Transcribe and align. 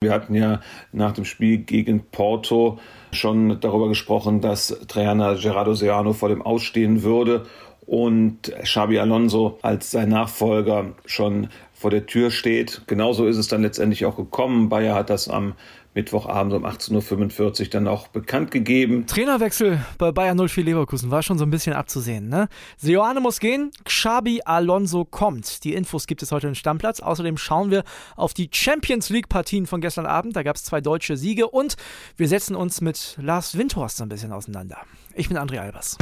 Wir 0.00 0.12
hatten 0.12 0.36
ja 0.36 0.60
nach 0.92 1.10
dem 1.10 1.24
Spiel 1.24 1.58
gegen 1.58 2.04
Porto 2.12 2.78
schon 3.10 3.58
darüber 3.58 3.88
gesprochen, 3.88 4.40
dass 4.40 4.68
Trainer 4.86 5.34
Gerardo 5.34 5.74
Seano 5.74 6.12
vor 6.12 6.28
dem 6.28 6.40
Ausstehen 6.40 7.02
würde 7.02 7.46
und 7.84 8.54
Xabi 8.62 9.00
Alonso 9.00 9.58
als 9.60 9.90
sein 9.90 10.10
Nachfolger 10.10 10.92
schon 11.04 11.48
vor 11.78 11.90
der 11.90 12.06
Tür 12.06 12.30
steht. 12.30 12.82
Genauso 12.86 13.26
ist 13.26 13.36
es 13.36 13.46
dann 13.48 13.62
letztendlich 13.62 14.04
auch 14.04 14.16
gekommen. 14.16 14.68
Bayer 14.68 14.94
hat 14.94 15.10
das 15.10 15.28
am 15.28 15.54
Mittwochabend 15.94 16.52
um 16.54 16.64
18.45 16.66 17.60
Uhr 17.60 17.66
dann 17.70 17.88
auch 17.88 18.08
bekannt 18.08 18.50
gegeben. 18.50 19.06
Trainerwechsel 19.06 19.80
bei 19.96 20.12
Bayern 20.12 20.38
04 20.38 20.64
Leverkusen 20.64 21.10
war 21.10 21.22
schon 21.22 21.38
so 21.38 21.44
ein 21.44 21.50
bisschen 21.50 21.72
abzusehen. 21.72 22.28
Ne? 22.28 22.48
Seoane 22.76 23.20
muss 23.20 23.40
gehen, 23.40 23.70
Xabi 23.84 24.42
Alonso 24.44 25.04
kommt. 25.04 25.64
Die 25.64 25.74
Infos 25.74 26.06
gibt 26.06 26.22
es 26.22 26.32
heute 26.32 26.48
im 26.48 26.54
Stammplatz. 26.54 27.00
Außerdem 27.00 27.36
schauen 27.36 27.70
wir 27.70 27.84
auf 28.16 28.34
die 28.34 28.50
Champions 28.52 29.08
League-Partien 29.10 29.66
von 29.66 29.80
gestern 29.80 30.06
Abend. 30.06 30.36
Da 30.36 30.42
gab 30.42 30.56
es 30.56 30.64
zwei 30.64 30.80
deutsche 30.80 31.16
Siege 31.16 31.48
und 31.48 31.76
wir 32.16 32.28
setzen 32.28 32.54
uns 32.54 32.80
mit 32.80 33.16
Lars 33.20 33.56
Windhorst 33.56 33.96
so 33.98 34.04
ein 34.04 34.08
bisschen 34.08 34.32
auseinander. 34.32 34.78
Ich 35.14 35.28
bin 35.28 35.38
André 35.38 35.58
Albers. 35.58 35.96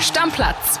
Stammplatz. 0.00 0.80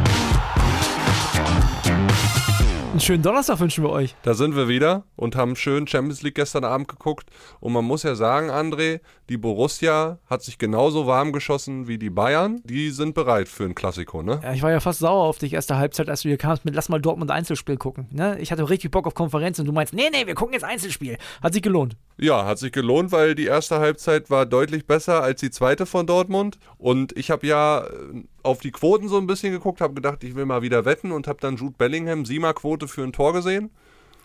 Einen 3.01 3.07
schönen 3.07 3.23
Donnerstag 3.23 3.59
wünschen 3.59 3.83
wir 3.83 3.89
euch. 3.89 4.15
Da 4.21 4.35
sind 4.35 4.55
wir 4.55 4.67
wieder 4.67 5.05
und 5.15 5.35
haben 5.35 5.55
schön 5.55 5.87
Champions 5.87 6.21
League 6.21 6.35
gestern 6.35 6.63
Abend 6.63 6.87
geguckt. 6.87 7.31
Und 7.59 7.73
man 7.73 7.83
muss 7.83 8.03
ja 8.03 8.13
sagen, 8.13 8.51
André, 8.51 8.99
die 9.27 9.37
Borussia 9.37 10.19
hat 10.29 10.43
sich 10.43 10.59
genauso 10.59 11.07
warm 11.07 11.31
geschossen 11.31 11.87
wie 11.87 11.97
die 11.97 12.11
Bayern. 12.11 12.61
Die 12.63 12.91
sind 12.91 13.15
bereit 13.15 13.47
für 13.47 13.63
ein 13.63 13.73
Klassiko, 13.73 14.21
ne? 14.21 14.39
Ja, 14.43 14.53
ich 14.53 14.61
war 14.61 14.69
ja 14.69 14.79
fast 14.79 14.99
sauer 14.99 15.23
auf 15.23 15.39
dich 15.39 15.53
erste 15.53 15.77
Halbzeit, 15.77 16.09
als 16.09 16.21
du 16.21 16.27
hier 16.27 16.37
kamst 16.37 16.63
mit 16.63 16.75
Lass 16.75 16.89
mal 16.89 17.01
Dortmund 17.01 17.31
Einzelspiel 17.31 17.77
gucken. 17.77 18.05
Ne? 18.11 18.37
Ich 18.39 18.51
hatte 18.51 18.69
richtig 18.69 18.91
Bock 18.91 19.07
auf 19.07 19.15
Konferenz 19.15 19.57
und 19.57 19.65
du 19.65 19.71
meinst, 19.71 19.95
nee, 19.95 20.11
nee, 20.11 20.27
wir 20.27 20.35
gucken 20.35 20.53
jetzt 20.53 20.63
Einzelspiel. 20.63 21.17
Hat 21.41 21.53
sich 21.53 21.63
gelohnt. 21.63 21.97
Ja, 22.19 22.45
hat 22.45 22.59
sich 22.59 22.71
gelohnt, 22.71 23.11
weil 23.11 23.33
die 23.33 23.45
erste 23.45 23.79
Halbzeit 23.79 24.29
war 24.29 24.45
deutlich 24.45 24.85
besser 24.85 25.23
als 25.23 25.39
die 25.39 25.49
zweite 25.49 25.87
von 25.87 26.05
Dortmund. 26.05 26.59
Und 26.77 27.17
ich 27.17 27.31
habe 27.31 27.47
ja 27.47 27.79
äh, 27.79 28.23
auf 28.43 28.59
die 28.59 28.71
Quoten 28.71 29.07
so 29.07 29.17
ein 29.17 29.27
bisschen 29.27 29.51
geguckt, 29.51 29.81
habe 29.81 29.93
gedacht, 29.93 30.23
ich 30.23 30.35
will 30.35 30.45
mal 30.45 30.61
wieder 30.61 30.85
wetten 30.85 31.11
und 31.11 31.27
habe 31.27 31.39
dann 31.41 31.57
Jude 31.57 31.75
Bellingham, 31.77 32.25
Siemer-Quote 32.25 32.87
für 32.87 33.03
ein 33.03 33.13
Tor 33.13 33.33
gesehen. 33.33 33.71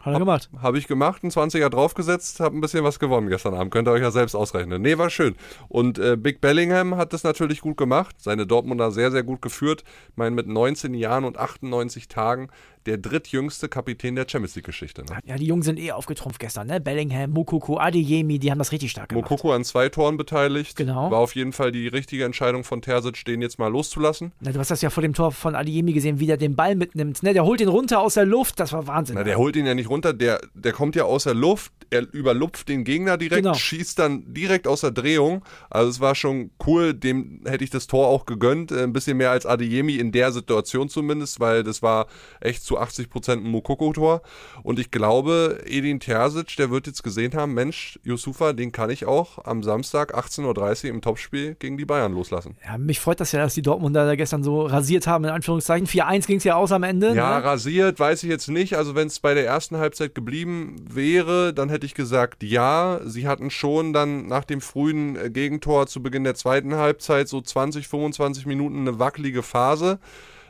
Hat 0.07 0.15
er 0.15 0.21
gemacht. 0.21 0.49
Habe 0.63 0.79
ich 0.79 0.87
gemacht, 0.87 1.25
einen 1.25 1.33
20er 1.33 1.69
draufgesetzt, 1.69 2.39
habe 2.39 2.57
ein 2.57 2.61
bisschen 2.61 2.85
was 2.85 3.01
gewonnen 3.01 3.29
gestern 3.29 3.55
Abend. 3.55 3.73
Könnt 3.73 3.89
ihr 3.89 3.93
euch 3.93 4.03
ja 4.03 4.13
selbst 4.13 4.37
ausrechnen. 4.37 4.81
Nee, 4.81 4.99
war 4.99 5.11
schön. 5.11 5.35
Und 5.69 5.99
äh, 5.99 6.17
Big 6.17 6.41
Bellingham 6.41 6.97
hat 6.97 7.13
das 7.13 7.25
natürlich 7.25 7.61
gut 7.61 7.77
gemacht. 7.77 8.15
Seine 8.19 8.47
Dortmunder 8.47 8.93
sehr, 8.93 9.11
sehr 9.11 9.25
gut 9.25 9.43
geführt. 9.43 9.83
Ich 10.11 10.17
meine, 10.17 10.31
mit 10.35 10.47
19 10.47 10.95
Jahren 10.95 11.25
und 11.25 11.39
98 11.39 12.07
Tagen 12.07 12.51
der 12.87 12.99
drittjüngste 12.99 13.69
Kapitän 13.69 14.15
der 14.15 14.27
Champions 14.29 14.55
League-Geschichte. 14.55 15.03
Ne? 15.03 15.19
Ja, 15.25 15.37
die 15.37 15.47
Jungs 15.47 15.67
sind 15.67 15.79
eh 15.79 15.93
aufgetrumpft 15.93 16.39
gestern, 16.39 16.69
ne? 16.69 16.81
Bellingham, 16.81 17.31
Mukoko, 17.31 17.79
Adeyemi, 17.79 18.39
die 18.39 18.51
haben 18.51 18.59
das 18.59 18.73
richtig 18.73 18.93
stark 18.93 19.09
gemacht. 19.09 19.31
Mukoko 19.31 19.53
an 19.53 19.65
zwei 19.65 19.89
Toren 19.89 20.17
beteiligt. 20.17 20.77
Genau. 20.77 21.11
War 21.11 21.19
auf 21.19 21.35
jeden 21.35 21.53
Fall 21.53 21.73
die 21.73 21.89
richtige 21.89 22.25
Entscheidung 22.25 22.65
von 22.65 22.83
Terzic, 22.83 23.25
den 23.25 23.43
jetzt 23.43 23.59
mal 23.59 23.69
loszulassen. 23.69 24.33
Na, 24.41 24.53
du 24.53 24.59
hast 24.59 24.71
das 24.71 24.83
ja 24.83 24.91
vor 24.91 25.03
dem 25.03 25.15
Tor 25.15 25.33
von 25.33 25.55
Adeyemi 25.55 25.93
gesehen, 25.93 26.21
wie 26.21 26.27
der 26.27 26.37
den 26.37 26.57
Ball 26.57 26.77
mitnimmt. 26.77 27.23
Ne? 27.23 27.33
Der 27.33 27.45
holt 27.45 27.61
ihn 27.61 27.69
runter 27.69 28.01
aus 28.01 28.15
der 28.15 28.25
Luft, 28.25 28.61
das 28.61 28.73
war 28.73 28.87
Wahnsinn. 28.87 29.17
Na, 29.17 29.25
der 29.25 29.37
holt 29.37 29.57
ihn 29.57 29.67
ja 29.67 29.75
nicht 29.75 29.91
runter, 29.91 30.13
der, 30.13 30.41
der 30.55 30.73
kommt 30.73 30.97
ja 30.97 31.05
aus 31.05 31.25
der 31.25 31.35
Luft, 31.35 31.73
er 31.91 32.13
überlupft 32.13 32.69
den 32.69 32.85
Gegner 32.85 33.17
direkt, 33.17 33.43
Genau. 33.43 33.55
schießt 33.55 33.99
dann 33.99 34.33
direkt 34.33 34.67
aus 34.67 34.81
der 34.83 34.91
Drehung. 34.91 35.45
Also 35.71 35.91
es 35.91 36.01
war 36.01 36.15
schon 36.15 36.51
cool, 36.67 36.95
dem 36.95 37.43
hätte 37.47 37.65
ich 37.65 37.71
das 37.71 37.87
Tor 37.87 38.07
auch 38.09 38.27
gegönnt. 38.27 38.73
Äh, 38.73 38.83
Ein 38.85 38.93
bisschen 38.93 39.17
mehr 39.17 39.31
als 39.31 39.47
Adeyemi 39.47 39.97
in 39.97 40.13
der 40.13 40.33
Situation 40.33 40.89
zumindest, 40.89 41.41
weil 41.41 41.63
das 41.63 41.83
war 41.83 42.07
echt 42.41 42.63
zu 42.65 42.79
80 42.79 43.11
Prozent 43.11 43.45
ein 43.45 43.51
Mukoko-Tor. 43.51 44.23
Und 44.63 44.79
ich 44.79 44.91
glaube, 44.91 45.61
Edin 45.67 46.01
Terzic, 46.01 46.57
der 46.57 46.71
wird 46.71 46.87
jetzt 46.87 47.03
gesehen 47.03 47.35
haben, 47.35 47.55
Mensch, 47.55 47.99
Yusufa, 48.05 48.53
den 48.53 48.73
kann 48.73 48.91
ich 48.91 49.05
auch 49.07 49.45
am 49.45 49.63
Samstag 49.63 50.17
18.30 50.17 50.85
Uhr 50.85 50.91
im 50.91 51.01
Topspiel 51.03 51.57
gegen 51.59 51.77
die 51.77 51.85
Bayern 51.85 52.13
loslassen. 52.13 52.57
Ja, 52.65 52.79
mich 52.79 53.01
freut 53.01 53.21
das 53.21 53.33
ja, 53.33 53.41
dass 53.41 53.55
die 53.55 53.63
Dortmunder 53.63 54.07
da 54.07 54.15
gestern 54.17 54.43
so 54.43 54.63
rasiert 54.67 55.07
haben, 55.07 55.25
in 55.25 55.31
Anführungszeichen. 55.31 55.87
4-1 55.87 56.27
ging 56.27 56.39
es 56.39 56.45
ja 56.45 56.55
aus 56.57 56.73
am 56.73 56.83
Ende. 56.83 57.15
Ja, 57.15 57.39
ne? 57.39 57.45
rasiert 57.45 57.99
weiß 58.01 58.23
ich 58.23 58.31
jetzt 58.31 58.49
nicht. 58.49 58.75
Also 58.77 58.95
wenn 58.95 59.09
es 59.09 59.21
bei 59.21 59.35
der 59.35 59.47
ersten 59.47 59.77
Halbzeit 59.77 60.15
geblieben 60.15 60.77
wäre, 60.89 61.53
dann 61.53 61.69
hätte 61.69 61.76
ich 61.85 61.95
gesagt, 61.95 62.43
ja. 62.43 63.01
Sie 63.05 63.27
hatten 63.27 63.51
schon 63.51 63.93
dann 63.93 64.27
nach 64.29 64.45
dem 64.45 64.61
frühen 64.61 65.17
äh, 65.17 65.31
Gegentor 65.31 65.87
zu 65.87 66.03
Beginn 66.03 66.25
der 66.25 66.35
zweiten 66.35 66.77
Halbzeit 66.77 67.29
so 67.29 67.41
20, 67.41 67.89
25 67.89 68.47
Minuten 68.47 68.81
eine 68.81 68.99
wackelige 68.99 69.43
Phase. 69.43 69.99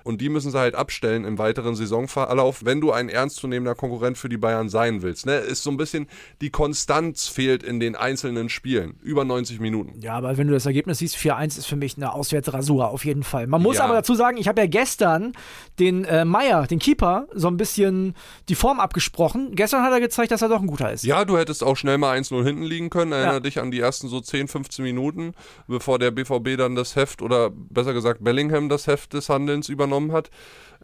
Und 0.07 0.21
die 0.21 0.29
müssen 0.29 0.53
sie 0.53 0.59
halt 0.59 0.77
abstellen 0.77 1.25
im 1.25 1.37
weiteren 1.37 1.75
Saisonverlauf, 1.75 2.65
wenn 2.65 2.81
du 2.81 2.93
ein 2.93 3.09
ernstzunehmender 3.09 3.75
Konkurrent 3.75 4.17
für 4.17 4.29
die 4.29 4.37
Bayern 4.37 4.69
sein 4.69 5.03
willst. 5.03 5.27
Ne? 5.27 5.39
Ist 5.39 5.65
so 5.65 5.71
ein 5.71 5.77
bisschen, 5.77 6.07
die 6.41 6.51
Konstanz 6.51 7.27
fehlt 7.27 7.65
in 7.65 7.81
den 7.81 7.97
einzelnen 7.97 8.49
Spielen. 8.49 9.01
Über 9.03 9.25
90 9.25 9.59
Minuten. 9.59 10.01
Ja, 10.01 10.15
aber 10.15 10.37
wenn 10.37 10.47
du 10.47 10.53
das 10.53 10.65
Ergebnis 10.65 10.99
siehst, 10.99 11.17
4-1 11.17 11.59
ist 11.59 11.67
für 11.67 11.75
mich 11.75 11.97
eine 11.97 12.13
Auswärtsrasur 12.13 12.89
auf 12.89 13.05
jeden 13.05 13.25
Fall. 13.25 13.49
Man 13.49 13.61
muss 13.63 13.79
Ja. 13.79 13.85
aber 13.85 13.95
dazu 13.95 14.15
sagen, 14.15 14.37
ich 14.37 14.47
habe 14.47 14.61
ja 14.61 14.69
gestern 14.69 15.33
den 15.81 16.05
äh, 16.05 16.25
Meier, 16.25 16.69
den 16.69 16.79
Keeper, 16.79 17.27
so 17.35 17.49
ein 17.49 17.57
bisschen 17.57 18.15
die 18.49 18.55
Form 18.55 18.79
abgesprochen. 18.79 19.57
Gestern 19.57 19.83
hat 19.83 19.91
er 19.93 19.99
gezeigt, 20.01 20.31
dass 20.31 20.41
er 20.43 20.49
doch 20.49 20.61
ein 20.61 20.69
guter 20.69 20.93
ist. 20.93 21.03
Ja, 21.05 21.25
du 21.25 21.37
hättest 21.37 21.65
auch 21.65 21.77
schnell 21.77 21.99
mal 21.99 22.17
1-0 22.17 22.45
hinten 22.45 22.63
liegen 22.63 22.91
können. 22.91 23.11
Erinnere 23.11 23.35
Ja. 23.35 23.41
dich 23.41 23.59
an 23.59 23.73
die 23.73 23.81
ersten 23.81 24.07
so 24.07 24.21
10, 24.21 24.47
15 24.47 24.85
Minuten, 24.85 25.33
bevor 25.67 25.99
der 25.99 26.13
BVB 26.13 26.57
dann 26.57 26.77
das 26.77 26.95
Heft 26.95 27.23
oder 27.23 27.51
besser 27.51 27.93
gesagt 27.93 28.23
Bellingham 28.23 28.69
das 28.69 28.87
Heft 28.87 29.13
des 29.13 29.29
Handelns 29.29 29.69
übernommen 29.69 29.96
hat. 30.13 30.31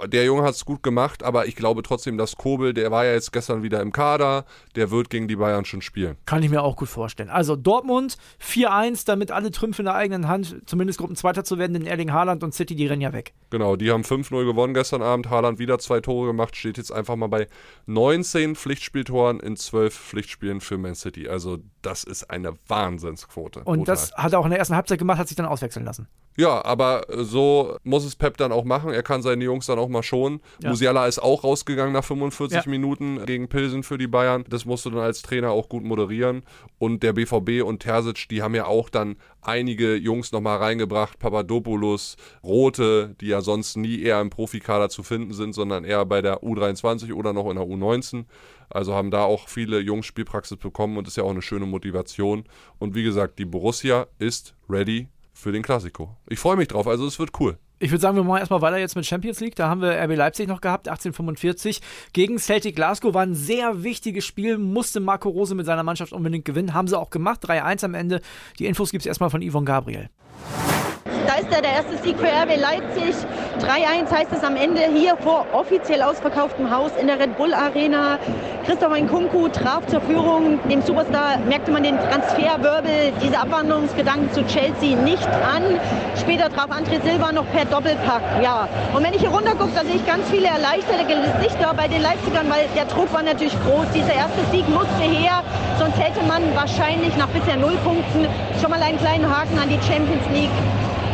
Der 0.06 0.24
Junge 0.24 0.42
hat 0.42 0.54
es 0.54 0.64
gut 0.64 0.82
gemacht, 0.82 1.22
aber 1.22 1.46
ich 1.46 1.54
glaube 1.54 1.82
trotzdem, 1.82 2.16
dass 2.16 2.36
Kobel, 2.36 2.72
der 2.72 2.90
war 2.90 3.04
ja 3.04 3.12
jetzt 3.12 3.32
gestern 3.32 3.62
wieder 3.62 3.80
im 3.80 3.92
Kader, 3.92 4.44
der 4.74 4.90
wird 4.90 5.10
gegen 5.10 5.28
die 5.28 5.36
Bayern 5.36 5.64
schon 5.64 5.82
spielen. 5.82 6.16
Kann 6.26 6.42
ich 6.42 6.50
mir 6.50 6.62
auch 6.62 6.76
gut 6.76 6.88
vorstellen. 6.88 7.28
Also 7.28 7.56
Dortmund 7.56 8.16
4-1, 8.42 9.06
damit 9.06 9.30
alle 9.30 9.50
Trümpfe 9.50 9.82
in 9.82 9.86
der 9.86 9.94
eigenen 9.94 10.28
Hand, 10.28 10.56
zumindest 10.66 10.98
Gruppenzweiter 10.98 11.44
zu 11.44 11.58
werden, 11.58 11.74
denn 11.74 11.86
Erling 11.86 12.12
Haaland 12.12 12.42
und 12.42 12.54
City, 12.54 12.74
die 12.74 12.86
rennen 12.86 13.02
ja 13.02 13.12
weg. 13.12 13.34
Genau, 13.50 13.76
die 13.76 13.90
haben 13.90 14.02
5-0 14.02 14.44
gewonnen 14.44 14.74
gestern 14.74 15.02
Abend. 15.02 15.28
Haaland 15.28 15.58
wieder 15.58 15.78
zwei 15.78 16.00
Tore 16.00 16.28
gemacht, 16.28 16.56
steht 16.56 16.78
jetzt 16.78 16.90
einfach 16.90 17.16
mal 17.16 17.28
bei 17.28 17.46
19 17.86 18.56
Pflichtspieltoren 18.56 19.40
in 19.40 19.56
12 19.56 19.94
Pflichtspielen 19.94 20.60
für 20.60 20.78
Man 20.78 20.94
City. 20.94 21.28
Also, 21.28 21.58
das 21.82 22.04
ist 22.04 22.30
eine 22.30 22.54
Wahnsinnsquote. 22.66 23.60
Und 23.60 23.80
Brutal. 23.80 23.94
das 23.94 24.12
hat 24.14 24.32
er 24.32 24.38
auch 24.38 24.44
in 24.44 24.50
der 24.50 24.58
ersten 24.58 24.74
Halbzeit 24.74 24.98
gemacht, 24.98 25.18
hat 25.18 25.28
sich 25.28 25.36
dann 25.36 25.46
auswechseln 25.46 25.84
lassen. 25.84 26.08
Ja, 26.36 26.64
aber 26.64 27.04
so 27.10 27.76
muss 27.84 28.04
es 28.04 28.16
Pep 28.16 28.36
dann 28.36 28.52
auch 28.52 28.64
machen. 28.64 28.92
Er 28.92 29.02
kann 29.02 29.22
seine 29.22 29.44
Jungs 29.44 29.66
dann 29.66 29.78
auch 29.78 29.88
mal 29.88 30.02
schonen. 30.02 30.40
Ja. 30.62 30.70
Musiala 30.70 31.06
ist 31.06 31.18
auch 31.18 31.44
rausgegangen 31.44 31.92
nach 31.92 32.04
45 32.04 32.64
Ja. 32.64 32.70
Minuten 32.70 33.24
gegen 33.26 33.48
Pilsen 33.48 33.82
für 33.82 33.98
die 33.98 34.06
Bayern. 34.06 34.44
Das 34.48 34.64
musst 34.64 34.86
du 34.86 34.90
dann 34.90 35.00
als 35.00 35.22
Trainer 35.22 35.50
auch 35.50 35.68
gut 35.68 35.84
moderieren. 35.84 36.42
Und 36.78 37.02
der 37.02 37.12
BVB 37.12 37.62
und 37.64 37.80
Terzic, 37.80 38.28
die 38.30 38.42
haben 38.42 38.54
ja 38.54 38.66
auch 38.66 38.88
dann 38.88 39.16
einige 39.42 39.94
Jungs 39.94 40.32
nochmal 40.32 40.58
reingebracht. 40.58 41.18
Papadopoulos, 41.18 42.16
Rote, 42.42 43.14
die 43.20 43.26
ja 43.26 43.40
sonst 43.42 43.76
nie 43.76 44.00
eher 44.00 44.20
im 44.20 44.30
Profikader 44.30 44.88
zu 44.88 45.02
finden 45.02 45.34
sind, 45.34 45.52
sondern 45.52 45.84
eher 45.84 46.04
bei 46.06 46.22
der 46.22 46.42
U23 46.42 47.12
oder 47.12 47.32
noch 47.32 47.50
in 47.50 47.56
der 47.56 47.66
U19. 47.66 48.24
Also 48.70 48.94
haben 48.94 49.10
da 49.10 49.24
auch 49.24 49.48
viele 49.48 49.80
Jungs 49.80 50.06
Spielpraxis 50.06 50.56
bekommen 50.56 50.96
und 50.96 51.06
ist 51.06 51.18
ja 51.18 51.24
auch 51.24 51.30
eine 51.30 51.42
schöne 51.42 51.66
Motivation. 51.66 52.44
Und 52.78 52.94
wie 52.94 53.02
gesagt, 53.02 53.38
die 53.38 53.44
Borussia 53.44 54.06
ist 54.18 54.54
ready 54.68 55.08
für 55.32 55.52
den 55.52 55.62
Klassiko. 55.62 56.16
Ich 56.28 56.38
freue 56.38 56.56
mich 56.56 56.68
drauf, 56.68 56.86
also 56.86 57.06
es 57.06 57.18
wird 57.18 57.30
cool. 57.40 57.58
Ich 57.78 57.90
würde 57.90 58.00
sagen, 58.00 58.16
wir 58.16 58.22
machen 58.22 58.38
erstmal 58.38 58.60
weiter 58.60 58.78
jetzt 58.78 58.94
mit 58.94 59.04
Champions 59.04 59.40
League. 59.40 59.56
Da 59.56 59.68
haben 59.68 59.80
wir 59.80 60.00
RB 60.00 60.14
Leipzig 60.14 60.46
noch 60.46 60.60
gehabt, 60.60 60.86
1845. 60.86 61.80
Gegen 62.12 62.38
Celtic 62.38 62.76
Glasgow 62.76 63.12
war 63.12 63.22
ein 63.22 63.34
sehr 63.34 63.82
wichtiges 63.82 64.24
Spiel, 64.24 64.56
musste 64.56 65.00
Marco 65.00 65.28
Rose 65.28 65.56
mit 65.56 65.66
seiner 65.66 65.82
Mannschaft 65.82 66.12
unbedingt 66.12 66.44
gewinnen. 66.44 66.74
Haben 66.74 66.86
sie 66.86 66.96
auch 66.96 67.10
gemacht, 67.10 67.44
3-1 67.44 67.84
am 67.84 67.94
Ende. 67.94 68.20
Die 68.60 68.66
Infos 68.66 68.92
gibt 68.92 69.02
es 69.02 69.06
erstmal 69.06 69.30
von 69.30 69.42
Yvonne 69.42 69.64
Gabriel. 69.64 70.10
Da 71.32 71.38
ist 71.38 71.50
er, 71.50 71.62
der 71.62 71.72
erste 71.72 71.96
Sieg 71.96 72.18
für 72.18 72.26
RB 72.26 72.60
Leipzig. 72.60 73.14
3-1 73.60 74.12
heißt 74.12 74.32
es 74.36 74.44
am 74.44 74.54
Ende 74.54 74.82
hier 74.94 75.16
vor 75.16 75.46
offiziell 75.52 76.02
ausverkauftem 76.02 76.70
Haus 76.70 76.90
in 77.00 77.06
der 77.06 77.18
Red 77.18 77.38
Bull 77.38 77.54
Arena. 77.54 78.18
Christoph 78.66 78.92
Nkunku 78.92 79.48
traf 79.48 79.86
zur 79.86 80.02
Führung. 80.02 80.60
Dem 80.68 80.82
Superstar 80.82 81.38
merkte 81.48 81.70
man 81.70 81.84
den 81.84 81.96
Transferwirbel, 81.96 83.14
diese 83.22 83.38
Abwanderungsgedanken 83.38 84.30
zu 84.32 84.44
Chelsea 84.44 84.94
nicht 84.94 85.26
an. 85.26 85.80
Später 86.20 86.50
traf 86.50 86.68
André 86.68 87.00
Silva 87.02 87.32
noch 87.32 87.50
per 87.50 87.64
Doppelpack. 87.64 88.20
Ja. 88.42 88.68
Und 88.92 89.02
wenn 89.02 89.14
ich 89.14 89.20
hier 89.20 89.30
runter 89.30 89.52
gucke, 89.52 89.72
da 89.74 89.84
sehe 89.84 89.96
ich 89.96 90.06
ganz 90.06 90.28
viele 90.28 90.48
erleichterte 90.48 91.06
Gesichter 91.06 91.72
bei 91.74 91.88
den 91.88 92.02
Leipzigern, 92.02 92.50
weil 92.50 92.66
der 92.76 92.84
Druck 92.84 93.10
war 93.10 93.22
natürlich 93.22 93.56
groß. 93.64 93.86
Dieser 93.94 94.12
erste 94.12 94.44
Sieg 94.50 94.68
musste 94.68 95.00
her, 95.00 95.42
sonst 95.78 95.96
hätte 95.96 96.22
man 96.28 96.42
wahrscheinlich 96.54 97.16
nach 97.16 97.28
bisher 97.28 97.56
null 97.56 97.78
Punkten 97.82 98.28
schon 98.60 98.68
mal 98.68 98.82
einen 98.82 98.98
kleinen 98.98 99.24
Haken 99.24 99.58
an 99.58 99.70
die 99.70 99.80
Champions 99.80 100.28
League 100.30 100.50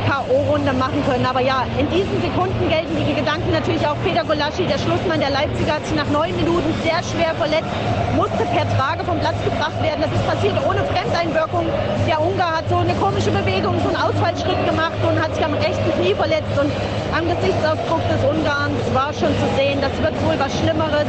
K.O.-Runde 0.08 0.72
machen 0.72 1.04
können. 1.04 1.26
Aber 1.26 1.40
ja, 1.40 1.68
in 1.76 1.84
diesen 1.90 2.16
Sekunden 2.24 2.64
gelten 2.68 2.96
die 2.96 3.12
Gedanken 3.12 3.52
natürlich 3.52 3.84
auch 3.86 3.96
Peter 4.02 4.24
Golaschi, 4.24 4.64
der 4.64 4.80
Schlussmann 4.80 5.20
der 5.20 5.28
Leipziger, 5.28 5.76
hat 5.76 5.84
sich 5.84 5.94
nach 5.94 6.08
neun 6.08 6.34
Minuten 6.34 6.72
sehr 6.82 7.04
schwer 7.04 7.36
verletzt, 7.36 7.68
musste 8.16 8.48
per 8.48 8.64
Trage 8.72 9.04
vom 9.04 9.20
Platz 9.20 9.36
gebracht 9.44 9.76
werden. 9.84 10.00
Das 10.00 10.12
ist 10.12 10.24
passiert 10.24 10.56
ohne 10.64 10.80
Fremdeinwirkung. 10.88 11.68
Der 12.08 12.16
Ungar 12.20 12.56
hat 12.56 12.68
so 12.72 12.80
eine 12.80 12.94
komische 12.96 13.30
Bewegung, 13.30 13.76
so 13.84 13.92
einen 13.92 14.00
Ausfallschritt 14.00 14.64
gemacht 14.64 14.96
und 15.04 15.20
hat 15.20 15.34
sich 15.36 15.44
am 15.44 15.52
rechten 15.52 15.92
Knie 16.00 16.16
verletzt. 16.16 16.56
Und 16.56 16.72
am 17.12 17.28
Gesichtsausdruck 17.28 18.00
des 18.08 18.24
Ungarns 18.24 18.80
war 18.96 19.12
schon 19.12 19.36
zu 19.36 19.46
sehen, 19.60 19.76
das 19.84 19.92
wird 20.00 20.16
wohl 20.24 20.40
was 20.40 20.56
Schlimmeres. 20.56 21.08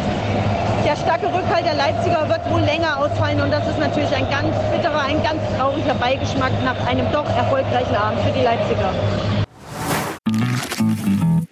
Der 0.86 0.96
starke 0.96 1.28
Rückhalt 1.28 1.66
der 1.66 1.76
Leipziger 1.76 2.28
wird 2.30 2.50
wohl 2.50 2.62
länger 2.62 2.98
ausfallen 2.98 3.42
und 3.42 3.52
das 3.52 3.68
ist 3.68 3.80
natürlich 3.80 4.14
ein 4.16 4.30
ganz 4.30 4.56
bitterer, 4.72 5.02
ein 5.02 5.22
ganz 5.22 5.42
trauriger 5.58 5.94
Beigeschmack 5.94 6.52
nach 6.64 6.88
einem 6.88 7.12
doch 7.12 7.30
erfolgreichen 7.36 7.96
Abend 7.96 8.22
für 8.22 8.32
die 8.32 8.44
Leipziger. 8.44 8.94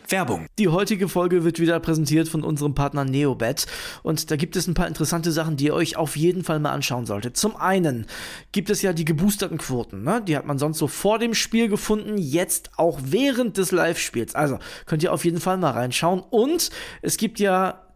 Werbung. 0.09 0.47
Die 0.57 0.69
heutige 0.69 1.09
Folge 1.09 1.43
wird 1.43 1.59
wieder 1.59 1.79
präsentiert 1.79 2.29
von 2.29 2.43
unserem 2.43 2.73
Partner 2.73 3.03
Neobet 3.03 3.67
und 4.03 4.31
da 4.31 4.37
gibt 4.37 4.55
es 4.55 4.67
ein 4.67 4.73
paar 4.73 4.87
interessante 4.87 5.33
Sachen, 5.33 5.57
die 5.57 5.65
ihr 5.65 5.73
euch 5.73 5.97
auf 5.97 6.15
jeden 6.15 6.43
Fall 6.43 6.59
mal 6.59 6.71
anschauen 6.71 7.05
solltet. 7.05 7.35
Zum 7.35 7.57
einen 7.57 8.05
gibt 8.53 8.69
es 8.69 8.81
ja 8.81 8.93
die 8.93 9.05
geboosterten 9.05 9.57
Quoten, 9.57 10.03
ne? 10.03 10.21
die 10.25 10.37
hat 10.37 10.45
man 10.45 10.57
sonst 10.57 10.77
so 10.77 10.87
vor 10.87 11.19
dem 11.19 11.33
Spiel 11.33 11.67
gefunden, 11.67 12.17
jetzt 12.17 12.71
auch 12.77 12.99
während 13.03 13.57
des 13.57 13.71
Live-Spiels. 13.71 14.35
Also 14.35 14.59
könnt 14.85 15.03
ihr 15.03 15.11
auf 15.11 15.25
jeden 15.25 15.41
Fall 15.41 15.57
mal 15.57 15.71
reinschauen 15.71 16.21
und 16.21 16.69
es 17.01 17.17
gibt 17.17 17.39
ja 17.39 17.86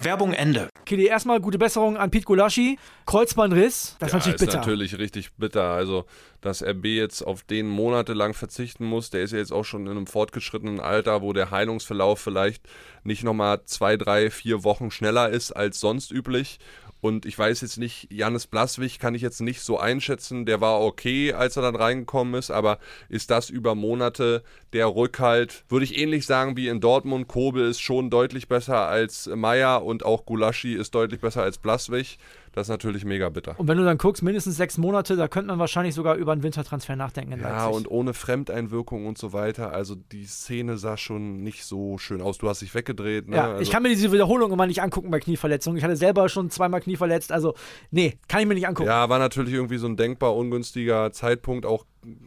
Werbung 0.00 0.32
Ende. 0.32 0.68
Kili, 0.84 1.06
erstmal 1.06 1.40
gute 1.40 1.58
Besserung 1.58 1.96
an 1.96 2.10
Pete 2.10 2.24
Gulaschi. 2.24 2.78
Kreuzbandriss, 3.06 3.96
das 3.98 4.08
ist 4.08 4.12
ja, 4.12 4.18
natürlich 4.18 4.34
ist 4.34 4.40
bitter. 4.40 4.58
natürlich 4.58 4.98
richtig 4.98 5.32
bitter. 5.34 5.64
Also, 5.64 6.04
dass 6.40 6.62
RB 6.62 6.84
jetzt 6.86 7.22
auf 7.22 7.42
den 7.42 7.68
monatelang 7.68 8.34
verzichten 8.34 8.84
muss, 8.84 9.10
der 9.10 9.22
ist 9.22 9.32
ja 9.32 9.38
jetzt 9.38 9.52
auch 9.52 9.64
schon 9.64 9.86
in 9.86 9.92
einem 9.92 10.06
fortgeschrittenen 10.06 10.80
Alter, 10.80 11.22
wo 11.22 11.32
der 11.32 11.50
Heilungsverlauf 11.50 12.20
vielleicht 12.20 12.62
nicht 13.02 13.24
nochmal 13.24 13.62
zwei, 13.64 13.96
drei, 13.96 14.30
vier 14.30 14.64
Wochen 14.64 14.90
schneller 14.90 15.30
ist 15.30 15.52
als 15.52 15.80
sonst 15.80 16.12
üblich. 16.12 16.58
Und 17.00 17.26
ich 17.26 17.38
weiß 17.38 17.60
jetzt 17.60 17.78
nicht, 17.78 18.12
Janis 18.12 18.46
Blaswig 18.46 18.98
kann 18.98 19.14
ich 19.14 19.22
jetzt 19.22 19.40
nicht 19.40 19.60
so 19.60 19.78
einschätzen. 19.78 20.46
Der 20.46 20.60
war 20.60 20.80
okay, 20.80 21.32
als 21.32 21.56
er 21.56 21.62
dann 21.62 21.76
reingekommen 21.76 22.34
ist, 22.34 22.50
aber 22.50 22.78
ist 23.08 23.30
das 23.30 23.50
über 23.50 23.74
Monate 23.74 24.42
der 24.72 24.94
Rückhalt? 24.94 25.64
Würde 25.68 25.84
ich 25.84 25.96
ähnlich 25.96 26.26
sagen 26.26 26.56
wie 26.56 26.68
in 26.68 26.80
Dortmund. 26.80 27.28
Kobel 27.28 27.68
ist 27.68 27.80
schon 27.80 28.10
deutlich 28.10 28.48
besser 28.48 28.88
als 28.88 29.26
Meier 29.26 29.84
und 29.84 30.04
auch 30.04 30.26
Gulaschi 30.26 30.74
ist 30.74 30.94
deutlich 30.94 31.20
besser 31.20 31.42
als 31.42 31.58
Blaswig. 31.58 32.18
Das 32.58 32.66
ist 32.66 32.70
natürlich 32.70 33.04
mega 33.04 33.28
bitter. 33.28 33.54
Und 33.56 33.68
wenn 33.68 33.78
du 33.78 33.84
dann 33.84 33.98
guckst, 33.98 34.20
mindestens 34.20 34.56
sechs 34.56 34.78
Monate, 34.78 35.14
da 35.14 35.28
könnte 35.28 35.46
man 35.46 35.60
wahrscheinlich 35.60 35.94
sogar 35.94 36.16
über 36.16 36.32
einen 36.32 36.42
Wintertransfer 36.42 36.96
nachdenken 36.96 37.34
in 37.34 37.40
Ja, 37.40 37.66
Leipzig. 37.66 37.76
und 37.76 37.88
ohne 37.88 38.14
Fremdeinwirkung 38.14 39.06
und 39.06 39.16
so 39.16 39.32
weiter. 39.32 39.72
Also 39.72 39.94
die 39.94 40.24
Szene 40.24 40.76
sah 40.76 40.96
schon 40.96 41.44
nicht 41.44 41.64
so 41.64 41.98
schön 41.98 42.20
aus. 42.20 42.38
Du 42.38 42.48
hast 42.48 42.60
dich 42.60 42.74
weggedreht. 42.74 43.28
Ne? 43.28 43.36
ja, 43.36 43.50
also, 43.50 43.62
ich 43.62 43.70
kann 43.70 43.84
mir 43.84 43.90
diese 43.90 44.10
Wiederholung 44.10 44.50
immer 44.50 44.66
nicht 44.66 44.82
angucken 44.82 45.08
bei 45.12 45.20
Knieverletzungen. 45.20 45.78
Ich 45.78 45.84
hatte 45.84 45.94
selber 45.96 46.28
schon 46.28 46.50
zweimal 46.50 46.80
Knie 46.80 46.96
verletzt, 46.96 47.30
also 47.30 47.54
nee, 47.92 48.18
kann 48.26 48.40
ich 48.40 48.48
mir 48.48 48.54
nicht 48.54 48.66
angucken. 48.66 48.88
Ja, 48.88 49.08
war 49.08 49.20
natürlich 49.20 49.54
irgendwie 49.54 49.78
so 49.78 49.86
ein 49.86 49.96
denkbar 49.96 50.34
ungünstiger 50.34 51.12
Zeitpunkt, 51.12 51.64
auch 51.64 51.84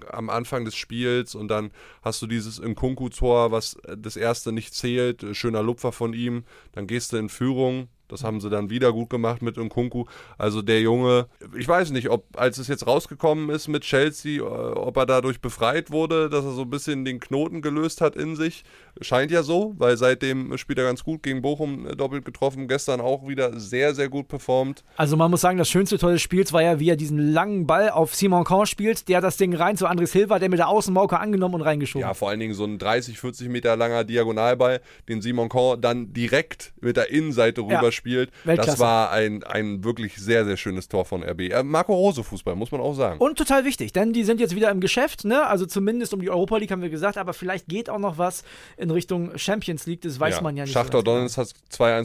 am 0.10 0.30
Anfang 0.30 0.64
des 0.64 0.76
Spiels. 0.76 1.36
Und 1.36 1.50
dann 1.50 1.72
hast 2.02 2.22
du 2.22 2.28
dieses 2.28 2.60
Nkunku-Tor, 2.60 3.52
was 3.52 3.78
das 3.98 4.16
erste 4.16 4.52
nicht 4.54 4.74
zählt. 4.74 5.26
Schöner 5.34 5.62
Lupfer 5.62 5.92
von 5.92 6.14
ihm. 6.14 6.44
Dann 6.72 6.88
gehst 6.88 7.12
du 7.12 7.18
in 7.18 7.28
Führung. 7.28 7.90
Das 8.12 8.24
haben 8.24 8.42
sie 8.42 8.50
dann 8.50 8.70
wieder 8.70 8.92
gut 8.92 9.10
gemacht 9.10 9.42
mit 9.42 9.58
Nkunku. 9.58 10.06
Also 10.38 10.62
der 10.62 10.82
Junge, 10.82 11.28
ich 11.58 11.68
weiß 11.68 11.92
nicht, 11.92 12.10
ob 12.10 12.26
als 12.36 12.58
es 12.58 12.68
jetzt 12.68 12.86
rausgekommen 12.86 13.50
ist 13.50 13.68
mit 13.68 13.84
Chelsea, 13.84 14.42
äh, 14.42 14.44
ob 14.44 14.98
er 14.98 15.06
dadurch 15.06 15.42
befreit 15.42 15.92
wurde, 15.92 16.30
dass 16.30 16.46
er 16.46 16.52
so 16.52 16.64
ein 16.64 16.70
bisschen 16.70 17.06
den 17.06 17.20
Knoten 17.20 17.62
gelöst 17.62 18.02
hat 18.02 18.16
in 18.16 18.36
sich. 18.36 18.64
Scheint 19.00 19.32
ja 19.32 19.44
so, 19.44 19.74
weil 19.78 19.98
seitdem 19.98 20.58
spielt 20.58 20.80
er 20.80 20.86
ganz 20.86 21.04
gut 21.04 21.24
gegen 21.24 21.42
Bochum 21.42 21.88
äh, 21.88 21.96
doppelt 21.96 22.26
getroffen. 22.26 22.68
Gestern 22.68 23.02
auch 23.02 23.28
wieder 23.28 23.60
sehr, 23.60 23.96
sehr 23.96 24.10
gut 24.10 24.28
performt. 24.28 24.84
Also 24.98 25.16
man 25.16 25.32
muss 25.32 25.42
sagen, 25.42 25.58
das 25.58 25.70
schönste 25.70 25.98
Tor 25.98 26.12
des 26.12 26.22
Spiels 26.22 26.54
war 26.54 26.62
ja, 26.62 26.80
wie 26.80 26.90
er 26.90 26.96
diesen 26.98 27.18
langen 27.18 27.66
Ball 27.66 27.90
auf 27.90 28.14
Simon 28.16 28.44
Kahn 28.44 28.66
spielt, 28.66 29.08
der 29.08 29.22
das 29.22 29.38
Ding 29.38 29.56
rein 29.56 29.78
zu 29.78 29.88
André 29.88 30.08
Silva, 30.08 30.40
der 30.40 30.50
mit 30.50 30.60
der 30.60 30.68
Außenmauke 30.68 31.20
angenommen 31.20 31.56
und 31.56 31.62
reingeschoben. 31.62 32.08
Ja, 32.08 32.14
vor 32.14 32.30
allen 32.30 32.40
Dingen 32.40 32.54
so 32.54 32.66
ein 32.66 32.78
30, 32.78 33.20
40 33.20 33.50
Meter 33.50 33.76
langer 33.76 34.04
Diagonalball, 34.04 34.82
den 35.08 35.22
Simon 35.22 35.50
Kahn 35.50 35.80
dann 35.80 36.14
direkt 36.14 36.74
mit 36.82 36.98
der 36.98 37.10
Innenseite 37.10 37.62
Ja. 37.62 37.82
Rüberspielt. 38.06 38.32
Weltklasse. 38.44 38.72
Das 38.72 38.80
war 38.80 39.12
ein, 39.12 39.44
ein 39.44 39.84
wirklich 39.84 40.16
sehr, 40.18 40.46
sehr 40.46 40.58
schönes 40.58 40.88
Tor 40.88 41.06
von 41.06 41.24
RB. 41.24 41.42
Äh, 41.52 41.64
Marco 41.64 41.94
Rose 41.94 42.24
Fußball, 42.24 42.56
muss 42.56 42.72
man 42.72 42.82
auch 42.82 42.94
sagen. 42.94 43.20
Und 43.20 43.38
total 43.38 43.66
wichtig, 43.66 43.94
denn 43.94 44.14
die 44.14 44.24
sind 44.24 44.40
jetzt 44.40 44.56
wieder 44.56 44.70
im 44.72 44.80
Geschäft, 44.82 45.26
ne? 45.26 45.46
Also 45.48 45.66
zumindest 45.66 46.14
um 46.14 46.22
die 46.22 46.30
Europa 46.30 46.58
League 46.58 46.72
haben 46.72 46.82
wir 46.82 46.90
gesagt, 46.90 47.18
aber 47.18 47.34
vielleicht 47.34 47.68
geht 47.68 47.90
auch 47.90 48.00
noch 48.00 48.18
was 48.18 48.44
in 48.78 48.92
Richtung 48.92 49.38
Champions 49.38 49.86
League, 49.86 50.02
das 50.02 50.20
weiß 50.20 50.42
man 50.42 50.58
ja 50.58 50.64
nicht. 50.64 50.74
so 50.74 50.80
Schachtar 50.80 51.04
ganz 51.04 51.06
genau. 51.06 51.18
Donetsk 51.18 51.38
hat 51.38 51.54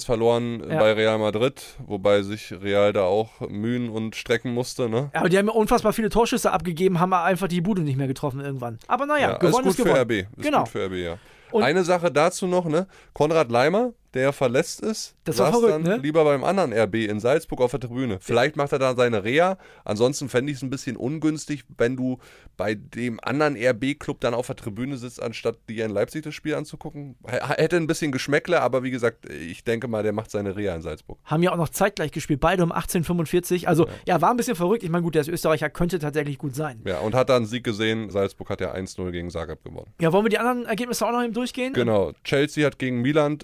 2-1 0.01 0.05
verloren 0.05 0.63
Ja. 0.69 0.79
bei 0.79 0.93
Real 0.93 1.19
Madrid, 1.19 1.63
wobei 1.87 2.23
sich 2.23 2.53
Real 2.53 2.93
da 2.93 3.03
auch 3.03 3.41
mühen 3.49 3.89
und 3.89 4.17
strecken 4.17 4.53
musste. 4.53 4.89
Ne? 4.89 5.11
Ja, 5.15 5.21
aber 5.21 5.29
die 5.29 5.39
haben 5.39 5.47
ja 5.47 5.53
unfassbar 5.53 5.93
viele 5.93 6.09
Torschüsse 6.11 6.53
abgegeben, 6.53 7.01
haben 7.01 7.13
einfach 7.13 7.49
die 7.49 7.61
Bude 7.61 7.83
nicht 7.83 7.97
mehr 7.97 8.07
getroffen 8.07 8.41
irgendwann. 8.41 8.79
Aber 8.89 9.07
naja, 9.07 9.31
Ja, 9.33 9.39
gewonnen 9.39 9.67
ist 9.67 9.73
ist 9.79 9.85
gut 9.85 9.87
für 9.93 10.05
gewonnen. 10.05 10.23
RB. 10.27 10.39
Ist 10.39 10.45
genau. 10.45 10.59
gut 10.61 10.69
für 10.69 10.85
RB, 10.87 10.93
ja. 10.95 11.19
Und- 11.53 11.63
Eine 11.63 11.85
Sache 11.85 12.11
dazu 12.11 12.47
noch, 12.47 12.65
ne? 12.67 12.87
Konrad 13.13 13.51
Leimer, 13.51 13.93
der 14.15 14.33
verletzt 14.33 14.81
ist, 14.81 15.15
Das 15.25 15.39
war 15.39 15.53
saß 15.53 15.61
verrückt, 15.61 15.75
dann 15.75 15.83
ne? 15.83 16.03
lieber 16.03 16.25
beim 16.25 16.45
anderen 16.45 16.73
RB 16.73 16.95
in 16.97 17.21
Salzburg 17.21 17.61
auf 17.61 17.71
der 17.71 17.81
Tribüne. 17.81 18.19
Vielleicht 18.21 18.57
macht 18.57 18.73
er 18.73 18.79
da 18.79 18.95
seine 18.95 19.25
Reha. 19.25 19.59
Ansonsten 19.85 20.29
fände 20.29 20.51
ich 20.53 20.59
es 20.59 20.63
ein 20.63 20.71
bisschen 20.71 20.97
ungünstig, 20.97 21.65
wenn 21.77 21.97
du 21.97 22.19
bei 22.57 22.75
dem 22.75 23.21
anderen 23.23 23.57
RB-Club 23.57 24.21
dann 24.21 24.35
auf 24.35 24.47
der 24.47 24.57
Tribüne 24.57 24.97
sitzt, 24.97 25.23
anstatt 25.23 25.59
dir 25.69 25.85
in 25.85 25.91
Leipzig 25.91 26.23
das 26.23 26.35
Spiel 26.35 26.55
anzugucken. 26.55 27.17
Hätte 27.27 27.77
ein 27.77 27.87
bisschen 27.87 28.13
Geschmäckle, 28.13 28.61
aber 28.63 28.83
wie 28.83 28.91
gesagt, 28.91 29.31
ich 29.31 29.65
denke 29.65 29.89
mal, 29.89 30.03
der 30.03 30.13
macht 30.13 30.31
seine 30.31 30.57
Reha 30.57 30.75
in 30.75 30.83
Salzburg. 30.83 31.19
Haben 31.25 31.43
ja 31.43 31.53
auch 31.53 31.57
noch 31.57 31.69
zeitgleich 31.69 32.13
gespielt, 32.13 32.41
beide 32.41 32.63
um 32.63 32.73
1845. 32.73 33.69
Also 33.69 33.87
ja, 34.07 34.21
war 34.21 34.31
ein 34.31 34.37
bisschen 34.37 34.57
verrückt. 34.57 34.83
Ich 34.83 34.91
meine, 34.91 35.03
gut, 35.03 35.15
der 35.15 35.23
ist 35.23 35.29
Österreicher, 35.29 35.69
könnte 35.71 35.99
tatsächlich 35.99 36.39
gut 36.39 36.55
sein. 36.55 36.81
Ja, 36.87 37.01
und 37.01 37.15
hat 37.15 37.29
da 37.29 37.37
einen 37.37 37.47
Sieg 37.47 37.65
gesehen. 37.65 38.11
Salzburg 38.11 38.49
hat 38.51 38.61
ja 38.61 38.75
1-0 38.75 39.11
gegen 39.11 39.31
Zagreb 39.31 39.63
gewonnen. 39.63 39.93
Ja, 40.01 40.13
wollen 40.13 40.25
wir 40.25 40.31
die 40.31 40.39
anderen 40.39 40.65
Ergebnisse 40.67 41.07
auch 41.07 41.13
noch 41.13 41.23
eben 41.23 41.35
durchgehen? 41.35 41.73
Genau. 41.75 42.13
Chelsea 42.25 42.65
hat 42.67 42.79
gegen 42.79 43.03
Milan 43.03 43.39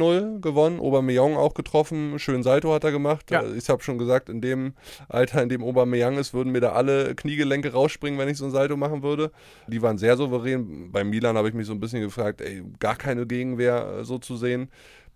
3-0 0.00 0.40
gewonnen. 0.40 0.80
Aubameyang 0.80 1.36
auch 1.36 1.54
getroffen. 1.54 2.18
Schön 2.18 2.42
Salto 2.42 2.72
hat 2.72 2.84
er 2.84 2.92
gemacht. 2.92 3.30
Ja. 3.30 3.42
Ich 3.56 3.68
habe 3.68 3.82
schon 3.82 3.98
gesagt, 3.98 4.28
in 4.28 4.40
dem 4.40 4.74
Alter, 5.08 5.42
in 5.42 5.48
dem 5.48 5.62
Aubameyang 5.62 6.16
ist, 6.18 6.34
würden 6.34 6.52
mir 6.52 6.60
da 6.60 6.72
alle 6.72 7.14
Kniegelenke 7.14 7.72
rausspringen, 7.72 8.18
wenn 8.18 8.28
ich 8.28 8.38
so 8.38 8.44
ein 8.44 8.50
Salto 8.50 8.76
machen 8.76 9.02
würde. 9.02 9.30
Die 9.66 9.82
waren 9.82 9.98
sehr 9.98 10.16
souverän. 10.16 10.90
Bei 10.92 11.04
Milan 11.04 11.36
habe 11.36 11.48
ich 11.48 11.54
mich 11.54 11.66
so 11.66 11.72
ein 11.72 11.80
bisschen 11.80 12.00
gefragt, 12.00 12.40
ey, 12.40 12.62
gar 12.78 12.96
keine 12.96 13.26
Gegenwehr 13.26 13.98
äh, 14.00 14.04
so 14.04 14.18
zu 14.18 14.36
sehen. 14.36 14.68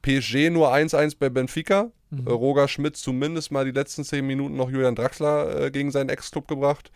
PSG 0.03 0.51
nur 0.51 0.73
1-1 0.73 1.17
bei 1.19 1.29
Benfica. 1.29 1.91
Äh, 2.11 2.31
Roger 2.31 2.69
Schmidt 2.69 2.97
zumindest 2.97 3.51
mal 3.51 3.65
die 3.65 3.73
letzten 3.73 4.05
10 4.05 4.27
Minuten 4.27 4.57
noch 4.57 4.71
Julian 4.71 4.95
Draxler 4.95 5.67
äh, 5.67 5.71
gegen 5.71 5.91
seinen 5.91 6.09
Ex-Club 6.09 6.49
gebracht. 6.49 6.91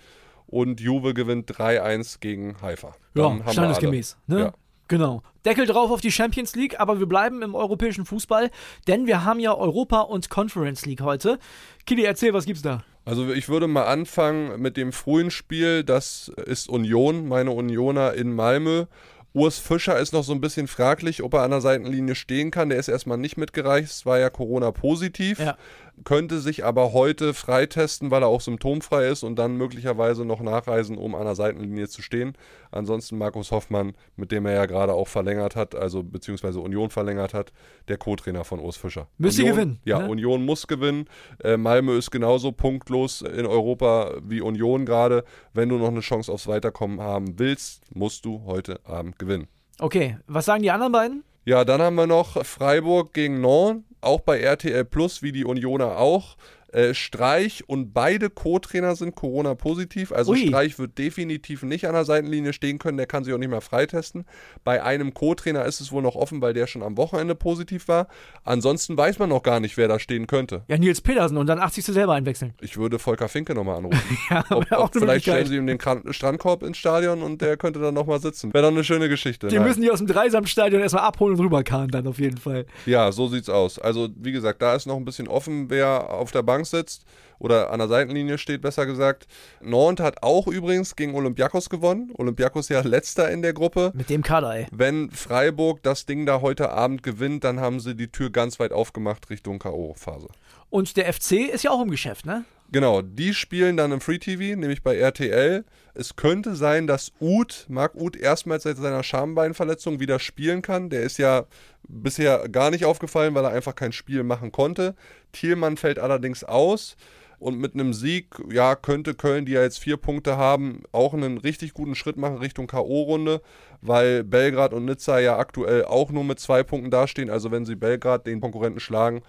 Und 0.47 0.81
Juve 0.81 1.15
gewinnt 1.15 1.51
3-1 1.51 2.21
gegen 2.21 2.61
Haifa. 2.61 2.95
Ja, 3.15 3.29
Dann 3.29 3.43
standesgemäß. 3.49 4.19
Ne? 4.27 4.39
Ja. 4.41 4.55
Genau. 4.93 5.23
Deckel 5.47 5.65
drauf 5.65 5.91
auf 5.91 6.03
die 6.03 6.13
Champions 6.13 6.55
League, 6.55 6.79
aber 6.79 6.99
wir 6.99 7.07
bleiben 7.07 7.41
im 7.41 7.55
europäischen 7.55 8.05
Fußball, 8.05 8.51
denn 8.87 9.07
wir 9.07 9.25
haben 9.25 9.41
ja 9.41 9.55
Europa 9.55 10.01
und 10.01 10.29
Conference 10.29 10.85
League 10.85 11.01
heute. 11.01 11.39
Kili, 11.87 12.05
erzähl, 12.05 12.35
was 12.35 12.45
gibt's 12.45 12.61
da? 12.61 12.85
Also 13.07 13.33
ich 13.33 13.49
würde 13.49 13.69
mal 13.69 13.87
anfangen 13.87 14.61
mit 14.61 14.77
dem 14.77 14.93
frühen 14.93 15.31
Spiel, 15.31 15.83
das 15.83 16.31
ist 16.45 16.69
Union, 16.69 17.27
meine 17.27 17.53
Unioner 17.53 18.13
in 18.13 18.35
Malmö. 18.35 18.85
Urs 19.33 19.59
Fischer 19.59 19.99
ist 19.99 20.13
noch 20.13 20.25
so 20.25 20.35
ein 20.35 20.43
bisschen 20.43 20.69
fraglich, 20.69 21.23
ob 21.23 21.33
er 21.33 21.41
an 21.41 21.53
der 21.53 21.63
Seitenlinie 21.63 22.15
stehen 22.15 22.51
kann. 22.51 22.69
Der 22.69 22.79
ist 22.79 22.89
erstmal 22.89 23.17
nicht 23.17 23.39
mitgereicht, 23.39 24.05
war 24.05 24.19
ja 24.19 24.29
Corona-positiv. 24.29 25.39
Ja 25.39 25.57
könnte 26.05 26.41
sich 26.41 26.65
aber 26.65 26.93
heute 26.93 27.35
freitesten, 27.35 28.11
weil 28.11 28.23
er 28.23 28.29
auch 28.29 28.41
symptomfrei 28.41 29.09
ist 29.09 29.23
und 29.23 29.37
dann 29.37 29.57
möglicherweise 29.57 30.25
noch 30.25 30.41
nachreisen, 30.41 30.99
um 30.99 31.15
an 31.15 31.25
der 31.25 31.35
Seitenlinie 31.35 31.89
zu 31.89 32.03
stehen. 32.03 32.35
Ansonsten 32.71 33.19
Markus 33.19 33.51
Hoffmann, 33.51 33.95
mit 34.17 34.33
dem 34.33 34.47
er 34.47 34.55
ja 34.55 34.67
gerade 34.67 34.95
auch 34.95 35.09
verlängert 35.09 35.57
hat, 35.57 35.75
also 35.75 36.03
beziehungsweise 36.03 36.61
Union 36.61 36.91
verlängert 36.91 37.35
hat, 37.35 37.53
der 37.89 37.97
Co-Trainer 37.97 38.45
von 38.45 38.61
Urs 38.61 38.77
Fischer. 38.77 39.09
Müsste 39.19 39.45
gewinnen. 39.45 39.81
Ja, 39.85 40.01
ne? 40.01 40.09
Union 40.09 40.45
muss 40.45 40.67
gewinnen. 40.67 41.07
Äh, 41.43 41.57
Malmö 41.57 41.97
ist 41.97 42.11
genauso 42.11 42.53
punktlos 42.53 43.23
in 43.23 43.47
Europa 43.47 44.15
wie 44.23 44.41
Union 44.41 44.87
gerade. 44.87 45.25
Wenn 45.53 45.69
du 45.69 45.77
noch 45.77 45.89
eine 45.89 46.01
Chance 46.01 46.33
aufs 46.33 46.47
Weiterkommen 46.47 47.01
haben 47.01 47.39
willst, 47.39 47.95
musst 47.95 48.25
du 48.25 48.43
heute 48.47 48.81
Abend 48.85 49.19
gewinnen. 49.19 49.49
Okay, 49.79 50.19
was 50.27 50.45
sagen 50.45 50.63
die 50.63 50.71
anderen 50.71 50.93
beiden? 50.93 51.25
Ja, 51.45 51.65
dann 51.65 51.83
haben 51.83 51.97
wir 51.97 52.07
noch 52.07 52.45
Freiburg 52.45 53.13
gegen 53.15 53.41
Nantes 53.41 53.92
auch 54.03 54.21
bei 54.21 54.41
RTL 54.41 54.85
Plus, 54.85 55.23
wie 55.23 55.33
die 55.33 55.45
Unioner 55.45 55.99
auch. 55.99 56.37
Äh, 56.73 56.95
Streich 56.95 57.69
und 57.69 57.93
beide 57.93 58.31
Co-Trainer 58.31 58.97
sind 58.97 59.15
Corona-positiv. 59.15 60.11
Also 60.11 60.33
Ui. 60.33 60.49
Streich 60.49 60.79
wird 60.79 60.97
definitiv 60.97 61.63
nicht 61.63 61.87
an 61.87 61.93
der 61.93 62.07
Seitenlinie 62.07 62.55
stehen 62.55 62.79
können, 62.79 62.97
der 62.97 63.07
kann 63.07 63.25
sich 63.25 63.35
auch 63.35 63.39
nicht 63.39 63.51
mehr 63.51 63.61
freitesten. 63.61 64.25
Bei 64.65 64.83
einem 64.83 65.13
Co-Trainer 65.13 65.67
ist 65.67 65.81
es 65.81 65.93
wohl 65.93 66.01
noch 66.01 66.15
offen, 66.15 66.41
weil 66.41 66.55
der 66.55 66.67
schon 66.67 66.83
am 66.83 66.97
Wochenende 66.97 67.35
positiv 67.35 67.89
war. 67.89 68.09
Ansonsten 68.45 68.97
weiß 68.97 69.19
man 69.19 69.29
noch 69.29 69.43
gar 69.43 69.61
nicht, 69.61 69.77
wer 69.77 69.87
da 69.87 69.99
stehen 69.99 70.27
könnte. 70.27 70.63
Ja, 70.69 70.79
Nils 70.79 71.03
Petersen 71.03 71.37
und 71.37 71.47
dann 71.47 71.59
80. 71.59 71.85
selber 71.85 72.15
einwechseln. 72.15 72.55
Ich 72.63 72.79
würde 72.79 72.99
Volker 72.99 73.29
Finke 73.29 73.55
nochmal 73.55 73.77
anrufen. 73.77 74.19
ja, 74.31 74.43
ob, 74.49 74.73
ob 74.73 74.95
vielleicht 74.95 75.25
stellen 75.25 75.47
sie 75.47 75.57
ihm 75.57 75.67
den 75.67 75.79
Strandkorb 75.79 76.63
ins 76.63 76.79
Stadion 76.79 77.23
und 77.23 77.43
der 77.43 77.59
könnte 77.59 77.81
dann 77.81 77.93
nochmal 77.93 78.21
sitzen. 78.21 78.55
Wäre 78.55 78.65
doch 78.65 78.73
eine 78.73 78.83
schöne 78.83 79.11
Geschichte. 79.11 79.49
Die 79.49 79.57
Nein. 79.57 79.69
müssen 79.69 79.83
die 79.83 79.91
aus 79.91 79.99
dem 79.99 80.07
Dreisamstadion 80.07 80.81
erstmal 80.81 81.05
abholen 81.05 81.35
und 81.35 81.45
rüberkarren 81.45 81.91
dann 81.91 82.07
auf 82.07 82.19
jeden 82.19 82.39
Fall. 82.39 82.65
Ja, 82.87 83.13
so 83.13 83.29
sieht's 83.29 83.51
aus. 83.51 83.79
Also 83.79 84.09
wie 84.17 84.33
gesagt, 84.33 84.63
da 84.63 84.75
ist 84.75 84.87
noch 84.87 84.97
ein 84.97 85.05
bisschen 85.05 85.29
offen, 85.29 85.69
wer 85.69 86.11
auf 86.11 86.33
der 86.33 86.43
Bank 86.43 86.62
sitzt 86.71 87.05
oder 87.39 87.71
an 87.71 87.79
der 87.79 87.89
Seitenlinie 87.89 88.39
steht, 88.39 88.63
besser 88.63 88.87
gesagt. 88.87 89.27
Nantes 89.61 90.05
hat 90.05 90.23
auch 90.23 90.47
übrigens 90.47 90.97
gegen 90.97 91.15
Olympiakos 91.15 91.69
gewonnen. 91.69 92.13
Olympiakos 92.15 92.69
ja 92.69 92.81
letzter 92.81 93.31
in 93.31 93.43
der 93.43 93.53
Gruppe. 93.53 93.93
Mit 93.95 94.11
dem 94.11 94.23
Kader, 94.23 94.55
ey. 94.55 94.67
Wenn 94.71 95.11
Freiburg 95.11 95.83
das 95.83 96.07
Ding 96.07 96.27
da 96.27 96.41
heute 96.41 96.71
Abend 96.71 97.03
gewinnt, 97.03 97.45
dann 97.45 97.61
haben 97.61 97.81
sie 97.81 97.97
die 97.97 98.09
Tür 98.09 98.31
ganz 98.31 98.61
weit 98.61 98.73
aufgemacht 98.73 99.29
Richtung 99.31 99.59
K.O.-Phase. 99.59 100.29
Und 100.71 100.97
der 100.97 101.13
FC 101.13 101.33
ist 101.53 101.65
ja 101.65 101.71
auch 101.71 101.83
im 101.83 101.91
Geschäft, 101.91 102.27
ne? 102.27 102.45
Genau, 102.73 103.03
die 103.03 103.35
spielen 103.35 103.77
dann 103.77 103.93
im 103.93 104.01
Free 104.01 104.19
TV, 104.19 104.59
nämlich 104.59 104.83
bei 104.83 104.97
RTL. 104.97 105.67
Es 105.93 106.17
könnte 106.17 106.57
sein, 106.57 106.87
dass 106.87 107.13
Uth, 107.21 107.67
Marc 107.69 107.95
Uth, 107.95 108.17
erstmals 108.17 108.63
seit 108.63 108.79
seiner 108.79 109.03
Schambeinverletzung 109.03 110.01
wieder 110.01 110.19
spielen 110.19 110.63
kann. 110.63 110.89
Der 110.89 111.03
ist 111.03 111.19
ja 111.19 111.45
bisher 111.87 112.49
gar 112.49 112.71
nicht 112.71 112.87
aufgefallen, 112.87 113.35
weil 113.35 113.45
er 113.45 113.51
einfach 113.51 113.75
kein 113.75 113.93
Spiel 113.93 114.23
machen 114.23 114.53
konnte. 114.53 114.95
Thielmann 115.33 115.77
fällt 115.77 115.99
allerdings 115.99 116.45
aus. 116.45 116.97
Und 117.39 117.59
mit 117.59 117.75
einem 117.75 117.93
Sieg, 117.93 118.27
ja, 118.51 118.75
könnte 118.75 119.15
Köln, 119.15 119.45
die 119.45 119.53
ja 119.53 119.63
jetzt 119.63 119.81
vier 119.81 119.99
Punkte 119.99 120.39
haben, 120.39 120.85
auch 120.93 121.13
einen 121.13 121.39
richtig 121.39 121.75
guten 121.75 121.95
Schritt 121.95 122.17
machen 122.17 122.39
Richtung 122.39 122.69
K.O.-Runde, 122.69 123.43
weil 123.83 124.25
Belgrad 124.25 124.73
und 124.73 124.87
Nizza 124.87 125.19
ja 125.19 125.37
aktuell 125.37 125.85
auch 125.85 126.11
nur 126.11 126.25
mit 126.25 126.39
zwei 126.39 126.63
Punkten 126.63 126.91
dastehen. 126.91 127.29
Also 127.29 127.51
wenn 127.51 127.67
sie 127.67 127.75
Belgrad 127.75 128.27
den 128.27 128.41
Konkurrenten 128.41 128.81
schlagen, 128.81 129.23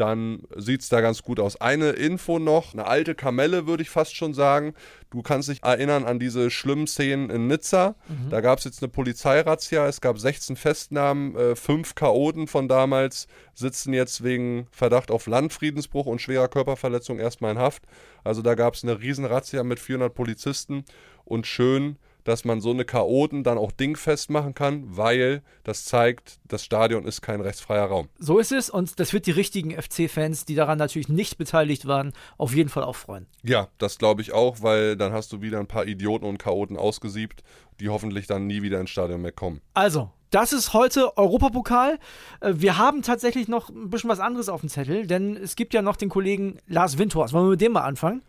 dann 0.00 0.42
sieht 0.56 0.82
es 0.82 0.88
da 0.88 1.00
ganz 1.00 1.22
gut 1.22 1.40
aus. 1.40 1.60
Eine 1.60 1.90
Info 1.90 2.38
noch, 2.38 2.72
eine 2.72 2.86
alte 2.86 3.14
Kamelle 3.14 3.66
würde 3.66 3.82
ich 3.82 3.90
fast 3.90 4.14
schon 4.14 4.34
sagen. 4.34 4.74
Du 5.10 5.22
kannst 5.22 5.48
dich 5.48 5.62
erinnern 5.62 6.04
an 6.04 6.18
diese 6.18 6.50
schlimmen 6.50 6.86
Szenen 6.86 7.30
in 7.30 7.46
Nizza. 7.46 7.96
Mhm. 8.08 8.30
Da 8.30 8.40
gab 8.40 8.58
es 8.58 8.64
jetzt 8.64 8.82
eine 8.82 8.90
Polizeirazzia, 8.90 9.86
es 9.86 10.00
gab 10.00 10.18
16 10.18 10.56
Festnahmen, 10.56 11.34
äh, 11.36 11.56
fünf 11.56 11.94
Chaoten 11.94 12.46
von 12.46 12.68
damals 12.68 13.26
sitzen 13.54 13.92
jetzt 13.92 14.22
wegen 14.22 14.66
Verdacht 14.70 15.10
auf 15.10 15.26
Landfriedensbruch 15.26 16.06
und 16.06 16.20
schwerer 16.20 16.48
Körperverletzung 16.48 17.18
erstmal 17.18 17.52
in 17.52 17.58
Haft. 17.58 17.84
Also 18.22 18.42
da 18.42 18.54
gab 18.54 18.74
es 18.74 18.84
eine 18.84 19.00
Riesenrazzia 19.00 19.64
mit 19.64 19.80
400 19.80 20.14
Polizisten 20.14 20.84
und 21.24 21.46
schön, 21.46 21.96
dass 22.24 22.44
man 22.44 22.60
so 22.60 22.70
eine 22.70 22.84
Chaoten 22.84 23.42
dann 23.42 23.58
auch 23.58 23.72
dingfest 23.72 24.30
machen 24.30 24.54
kann, 24.54 24.96
weil 24.96 25.42
das 25.64 25.84
zeigt, 25.84 26.38
das 26.46 26.64
Stadion 26.64 27.04
ist 27.04 27.22
kein 27.22 27.40
rechtsfreier 27.40 27.86
Raum. 27.86 28.08
So 28.18 28.38
ist 28.38 28.52
es 28.52 28.70
und 28.70 29.00
das 29.00 29.12
wird 29.12 29.26
die 29.26 29.30
richtigen 29.30 29.70
FC-Fans, 29.70 30.44
die 30.44 30.54
daran 30.54 30.78
natürlich 30.78 31.08
nicht 31.08 31.38
beteiligt 31.38 31.86
waren, 31.86 32.12
auf 32.36 32.54
jeden 32.54 32.68
Fall 32.68 32.84
auch 32.84 32.96
freuen. 32.96 33.26
Ja, 33.42 33.68
das 33.78 33.98
glaube 33.98 34.22
ich 34.22 34.32
auch, 34.32 34.62
weil 34.62 34.96
dann 34.96 35.12
hast 35.12 35.32
du 35.32 35.40
wieder 35.40 35.58
ein 35.58 35.66
paar 35.66 35.86
Idioten 35.86 36.26
und 36.26 36.38
Chaoten 36.38 36.76
ausgesiebt, 36.76 37.42
die 37.80 37.88
hoffentlich 37.88 38.26
dann 38.26 38.46
nie 38.46 38.62
wieder 38.62 38.80
ins 38.80 38.90
Stadion 38.90 39.22
mehr 39.22 39.32
kommen. 39.32 39.60
Also, 39.74 40.10
das 40.30 40.52
ist 40.52 40.74
heute 40.74 41.16
Europapokal. 41.16 41.98
Äh, 42.40 42.54
wir 42.56 42.76
haben 42.76 43.02
tatsächlich 43.02 43.48
noch 43.48 43.70
ein 43.70 43.90
bisschen 43.90 44.10
was 44.10 44.20
anderes 44.20 44.48
auf 44.48 44.60
dem 44.60 44.68
Zettel, 44.68 45.06
denn 45.06 45.36
es 45.36 45.56
gibt 45.56 45.72
ja 45.74 45.82
noch 45.82 45.96
den 45.96 46.08
Kollegen 46.08 46.58
Lars 46.66 46.98
Windhorst. 46.98 47.32
Wollen 47.32 47.46
wir 47.46 47.50
mit 47.52 47.60
dem 47.60 47.72
mal 47.72 47.82
anfangen? 47.82 48.22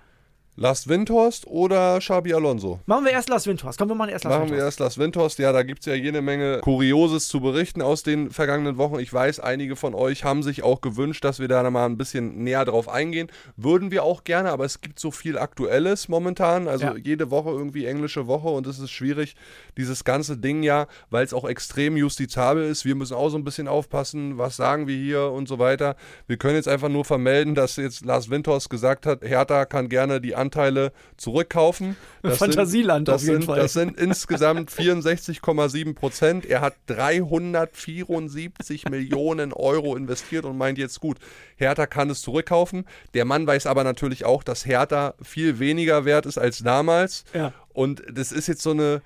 Lars 0.60 0.90
Windhorst 0.90 1.48
oder 1.48 2.00
Xabi 2.00 2.34
Alonso? 2.34 2.82
Machen 2.86 3.06
wir 3.06 3.14
erst 3.14 3.30
Lars 3.30 3.48
Windhorst. 3.48 3.80
Komm, 3.80 3.88
wir 3.88 3.96
machen 3.96 4.10
erst 4.10 4.26
Lars 4.26 4.34
machen 4.34 4.50
Windhorst. 4.50 4.52
Machen 4.52 4.60
wir 4.60 4.66
erst 4.66 4.80
Lars 4.82 4.98
Windhorst. 4.98 5.40
Ja, 5.40 5.54
da 5.54 5.64
gibt 5.64 5.80
es 5.80 5.86
ja 5.86 5.94
jede 5.94 6.22
Menge 6.22 6.60
Kurioses 6.60 7.30
zu 7.30 7.40
berichten 7.40 7.82
aus 7.82 8.04
den 8.04 8.30
vergangenen 8.30 8.78
Wochen. 8.78 9.00
Ich 9.00 9.14
weiß, 9.14 9.40
einige 9.40 9.78
von 9.78 9.96
euch 9.96 10.26
haben 10.26 10.44
sich 10.44 10.62
auch 10.62 10.82
gewünscht, 10.82 11.24
dass 11.24 11.40
wir 11.40 11.48
da 11.48 11.70
mal 11.70 11.86
ein 11.86 11.96
bisschen 11.96 12.44
näher 12.44 12.66
drauf 12.66 12.90
eingehen. 12.90 13.32
Würden 13.56 13.90
wir 13.90 14.04
auch 14.04 14.26
gerne, 14.26 14.52
aber 14.52 14.66
es 14.66 14.82
gibt 14.82 15.00
so 15.00 15.12
viel 15.12 15.38
Aktuelles 15.38 16.10
momentan. 16.10 16.68
Also 16.68 16.88
ja. 16.88 16.96
jede 16.98 17.32
Woche 17.32 17.52
irgendwie 17.52 17.86
englische 17.86 18.28
Woche 18.28 18.50
und 18.50 18.68
es 18.68 18.80
ist 18.80 18.92
schwierig, 18.92 19.38
dieses 19.78 20.04
ganze 20.04 20.38
Ding 20.38 20.62
ja, 20.62 20.88
weil 21.10 21.24
es 21.24 21.34
auch 21.34 21.48
extrem 21.48 21.96
justizabel 21.96 22.66
ist. 22.66 22.84
Wir 22.84 22.96
müssen 22.96 23.14
auch 23.14 23.30
so 23.30 23.38
ein 23.38 23.46
bisschen 23.46 23.70
aufpassen, 23.70 24.38
was 24.38 24.58
sagen 24.58 24.88
wir 24.88 24.98
hier 24.98 25.32
und 25.32 25.48
so 25.48 25.58
weiter. 25.58 25.96
Wir 26.28 26.36
können 26.36 26.56
jetzt 26.56 26.68
einfach 26.68 26.90
nur 26.90 27.06
vermelden, 27.06 27.56
dass 27.56 27.78
jetzt 27.78 28.04
Lars 28.04 28.30
Windhorst 28.30 28.70
gesagt 28.70 29.06
hat, 29.06 29.22
Hertha 29.22 29.64
kann 29.64 29.88
gerne 29.88 30.20
die 30.20 30.36
Anteile 30.50 30.92
zurückkaufen. 31.16 31.96
Das 32.24 32.40
Fantasieland 32.40 33.08
sind, 33.08 33.16
auf 33.16 33.22
jeden 33.22 33.34
sind, 33.36 33.46
Fall. 33.46 33.60
Das 33.60 33.74
sind 33.74 33.98
insgesamt 33.98 34.72
64,7 34.72 35.94
Prozent. 35.94 36.46
Er 36.46 36.62
hat 36.62 36.76
374 36.88 38.90
Millionen 38.90 39.54
Euro 39.54 39.96
investiert 39.96 40.46
und 40.46 40.58
meint 40.58 40.80
jetzt 40.80 41.00
gut, 41.00 41.18
Hertha 41.56 41.86
kann 41.86 42.10
es 42.10 42.22
zurückkaufen. 42.22 42.86
Der 43.14 43.26
Mann 43.26 43.46
weiß 43.46 43.68
aber 43.68 43.84
natürlich 43.84 44.26
auch, 44.26 44.44
dass 44.44 44.66
Hertha 44.66 45.14
viel 45.22 45.60
weniger 45.60 46.06
wert 46.06 46.26
ist 46.26 46.40
als 46.40 46.60
damals. 46.60 47.26
Ja. 47.34 47.54
Und 47.70 48.02
das 48.12 48.32
ist 48.32 48.48
jetzt 48.48 48.64
so 48.64 48.72
eine, 48.72 49.02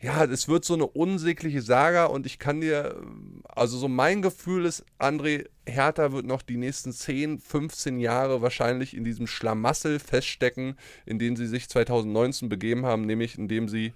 ja, 0.00 0.24
es 0.24 0.48
wird 0.48 0.64
so 0.64 0.74
eine 0.74 0.86
unsägliche 0.86 1.62
Saga 1.62 2.06
und 2.06 2.26
ich 2.26 2.38
kann 2.38 2.60
dir, 2.60 2.96
also 3.58 3.76
so 3.76 3.88
mein 3.88 4.22
Gefühl 4.22 4.64
ist, 4.64 4.84
André, 4.98 5.46
Hertha 5.66 6.12
wird 6.12 6.26
noch 6.26 6.42
die 6.42 6.56
nächsten 6.56 6.92
10, 6.92 7.40
15 7.40 7.98
Jahre 7.98 8.40
wahrscheinlich 8.40 8.96
in 8.96 9.04
diesem 9.04 9.26
Schlamassel 9.26 9.98
feststecken, 9.98 10.76
in 11.04 11.18
den 11.18 11.36
sie 11.36 11.46
sich 11.46 11.68
2019 11.68 12.48
begeben 12.48 12.86
haben, 12.86 13.02
nämlich 13.02 13.36
indem 13.36 13.68
sie 13.68 13.92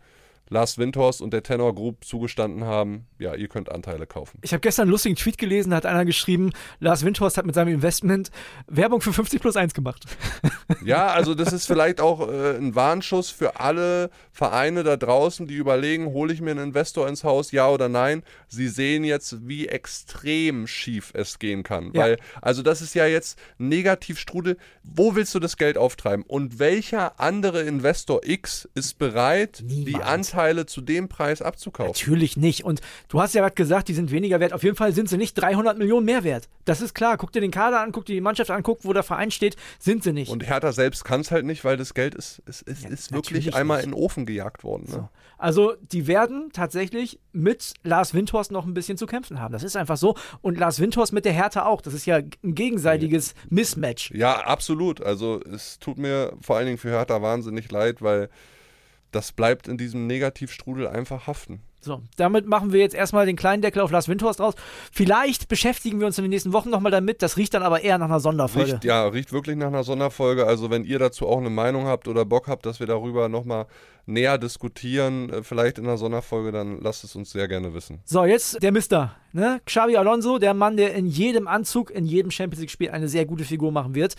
Lars 0.52 0.78
Windhorst 0.78 1.22
und 1.22 1.32
der 1.32 1.42
Tenor 1.42 1.74
Group 1.74 2.04
zugestanden 2.04 2.64
haben, 2.64 3.06
ja, 3.18 3.34
ihr 3.34 3.48
könnt 3.48 3.72
Anteile 3.72 4.06
kaufen. 4.06 4.38
Ich 4.42 4.52
habe 4.52 4.60
gestern 4.60 4.82
einen 4.82 4.90
lustigen 4.92 5.16
Tweet 5.16 5.38
gelesen, 5.38 5.70
da 5.70 5.76
hat 5.76 5.86
einer 5.86 6.04
geschrieben, 6.04 6.52
Lars 6.78 7.04
Windhorst 7.04 7.38
hat 7.38 7.46
mit 7.46 7.54
seinem 7.54 7.72
Investment 7.72 8.30
Werbung 8.68 9.00
für 9.00 9.12
50 9.12 9.40
plus 9.40 9.56
1 9.56 9.74
gemacht. 9.74 10.04
Ja, 10.84 11.08
also 11.08 11.34
das 11.34 11.52
ist 11.52 11.66
vielleicht 11.66 12.00
auch 12.00 12.28
äh, 12.28 12.56
ein 12.56 12.74
Warnschuss 12.74 13.30
für 13.30 13.60
alle 13.60 14.10
Vereine 14.32 14.82
da 14.82 14.96
draußen, 14.96 15.46
die 15.46 15.54
überlegen, 15.54 16.06
hole 16.06 16.32
ich 16.32 16.40
mir 16.40 16.50
einen 16.52 16.64
Investor 16.68 17.06
ins 17.08 17.22
Haus, 17.24 17.52
ja 17.52 17.68
oder 17.68 17.88
nein. 17.88 18.22
Sie 18.48 18.66
sehen 18.68 19.04
jetzt, 19.04 19.46
wie 19.46 19.68
extrem 19.68 20.66
schief 20.66 21.12
es 21.14 21.38
gehen 21.38 21.62
kann. 21.62 21.92
Ja. 21.92 22.02
Weil, 22.02 22.18
also 22.40 22.62
das 22.62 22.80
ist 22.80 22.94
ja 22.94 23.06
jetzt 23.06 23.38
Negativstrudel. 23.58 24.56
Wo 24.82 25.14
willst 25.14 25.34
du 25.34 25.38
das 25.40 25.56
Geld 25.56 25.76
auftreiben? 25.76 26.24
Und 26.26 26.58
welcher 26.58 27.20
andere 27.20 27.62
Investor 27.62 28.22
X 28.24 28.68
ist 28.74 28.98
bereit, 28.98 29.62
Niemand. 29.64 29.88
die 29.88 30.02
Anteile 30.02 30.41
Anteile 30.42 30.66
zu 30.66 30.80
dem 30.80 31.08
Preis 31.08 31.40
abzukaufen. 31.42 31.92
Natürlich 31.92 32.36
nicht. 32.36 32.64
Und 32.64 32.80
du 33.08 33.20
hast 33.20 33.34
ja 33.34 33.42
gerade 33.42 33.54
gesagt, 33.54 33.88
die 33.88 33.94
sind 33.94 34.10
weniger 34.10 34.40
wert. 34.40 34.52
Auf 34.52 34.62
jeden 34.62 34.76
Fall 34.76 34.92
sind 34.92 35.08
sie 35.08 35.16
nicht 35.16 35.34
300 35.34 35.78
Millionen 35.78 36.04
mehr 36.04 36.24
wert. 36.24 36.48
Das 36.64 36.80
ist 36.80 36.94
klar. 36.94 37.16
Guck 37.16 37.32
dir 37.32 37.40
den 37.40 37.50
Kader 37.50 37.80
an, 37.80 37.92
guck 37.92 38.06
dir 38.06 38.14
die 38.14 38.20
Mannschaft 38.20 38.50
an, 38.50 38.62
guck, 38.62 38.84
wo 38.84 38.92
der 38.92 39.02
Verein 39.02 39.30
steht. 39.30 39.56
Sind 39.78 40.02
sie 40.02 40.12
nicht. 40.12 40.30
Und 40.30 40.46
Hertha 40.46 40.72
selbst 40.72 41.04
kann 41.04 41.20
es 41.20 41.30
halt 41.30 41.44
nicht, 41.44 41.64
weil 41.64 41.76
das 41.76 41.94
Geld 41.94 42.14
ist, 42.14 42.40
ist, 42.46 42.62
ist, 42.62 42.82
ja, 42.82 42.90
ist 42.90 43.12
wirklich 43.12 43.54
einmal 43.54 43.78
nicht. 43.78 43.84
in 43.84 43.90
den 43.92 43.98
Ofen 43.98 44.26
gejagt 44.26 44.64
worden. 44.64 44.84
Ne? 44.88 44.92
So. 44.92 45.08
Also, 45.38 45.74
die 45.80 46.06
werden 46.06 46.50
tatsächlich 46.52 47.18
mit 47.32 47.74
Lars 47.82 48.14
Windhorst 48.14 48.52
noch 48.52 48.64
ein 48.64 48.74
bisschen 48.74 48.96
zu 48.96 49.06
kämpfen 49.06 49.40
haben. 49.40 49.52
Das 49.52 49.62
ist 49.62 49.76
einfach 49.76 49.96
so. 49.96 50.16
Und 50.40 50.58
Lars 50.58 50.78
Windhorst 50.80 51.12
mit 51.12 51.24
der 51.24 51.32
Hertha 51.32 51.66
auch. 51.66 51.80
Das 51.80 51.94
ist 51.94 52.06
ja 52.06 52.16
ein 52.16 52.54
gegenseitiges 52.54 53.34
Mismatch. 53.48 54.12
Ja, 54.12 54.40
absolut. 54.44 55.00
Also, 55.02 55.40
es 55.40 55.78
tut 55.78 55.98
mir 55.98 56.32
vor 56.40 56.56
allen 56.56 56.66
Dingen 56.66 56.78
für 56.78 56.90
Hertha 56.90 57.22
wahnsinnig 57.22 57.70
leid, 57.70 58.02
weil 58.02 58.28
das 59.12 59.32
bleibt 59.32 59.68
in 59.68 59.78
diesem 59.78 60.06
Negativstrudel 60.06 60.88
einfach 60.88 61.26
haften. 61.26 61.62
So, 61.84 62.00
damit 62.16 62.46
machen 62.46 62.72
wir 62.72 62.78
jetzt 62.78 62.94
erstmal 62.94 63.26
den 63.26 63.34
kleinen 63.34 63.60
Deckel 63.60 63.82
auf 63.82 63.90
Lars 63.90 64.08
Windhorst 64.08 64.40
raus. 64.40 64.54
Vielleicht 64.92 65.48
beschäftigen 65.48 65.98
wir 65.98 66.06
uns 66.06 66.16
in 66.16 66.22
den 66.22 66.30
nächsten 66.30 66.52
Wochen 66.52 66.70
nochmal 66.70 66.92
damit. 66.92 67.22
Das 67.22 67.36
riecht 67.36 67.54
dann 67.54 67.64
aber 67.64 67.82
eher 67.82 67.98
nach 67.98 68.06
einer 68.06 68.20
Sonderfolge. 68.20 68.74
Riecht, 68.74 68.84
ja, 68.84 69.04
riecht 69.08 69.32
wirklich 69.32 69.56
nach 69.56 69.66
einer 69.66 69.82
Sonderfolge. 69.82 70.46
Also 70.46 70.70
wenn 70.70 70.84
ihr 70.84 71.00
dazu 71.00 71.26
auch 71.26 71.38
eine 71.38 71.50
Meinung 71.50 71.86
habt 71.86 72.06
oder 72.06 72.24
Bock 72.24 72.46
habt, 72.46 72.66
dass 72.66 72.78
wir 72.78 72.86
darüber 72.86 73.28
nochmal 73.28 73.66
näher 74.06 74.38
diskutieren, 74.38 75.28
äh, 75.30 75.42
vielleicht 75.42 75.78
in 75.78 75.86
einer 75.86 75.98
Sonderfolge, 75.98 76.52
dann 76.52 76.80
lasst 76.80 77.02
es 77.02 77.16
uns 77.16 77.30
sehr 77.30 77.48
gerne 77.48 77.74
wissen. 77.74 78.00
So, 78.04 78.24
jetzt 78.24 78.62
der 78.62 78.70
Mister, 78.70 79.16
ne? 79.32 79.60
Xavi 79.66 79.96
Alonso, 79.96 80.38
der 80.38 80.54
Mann, 80.54 80.76
der 80.76 80.94
in 80.94 81.06
jedem 81.06 81.48
Anzug, 81.48 81.90
in 81.90 82.04
jedem 82.04 82.30
Champions 82.30 82.60
League-Spiel 82.60 82.90
eine 82.90 83.08
sehr 83.08 83.26
gute 83.26 83.44
Figur 83.44 83.72
machen 83.72 83.96
wird 83.96 84.14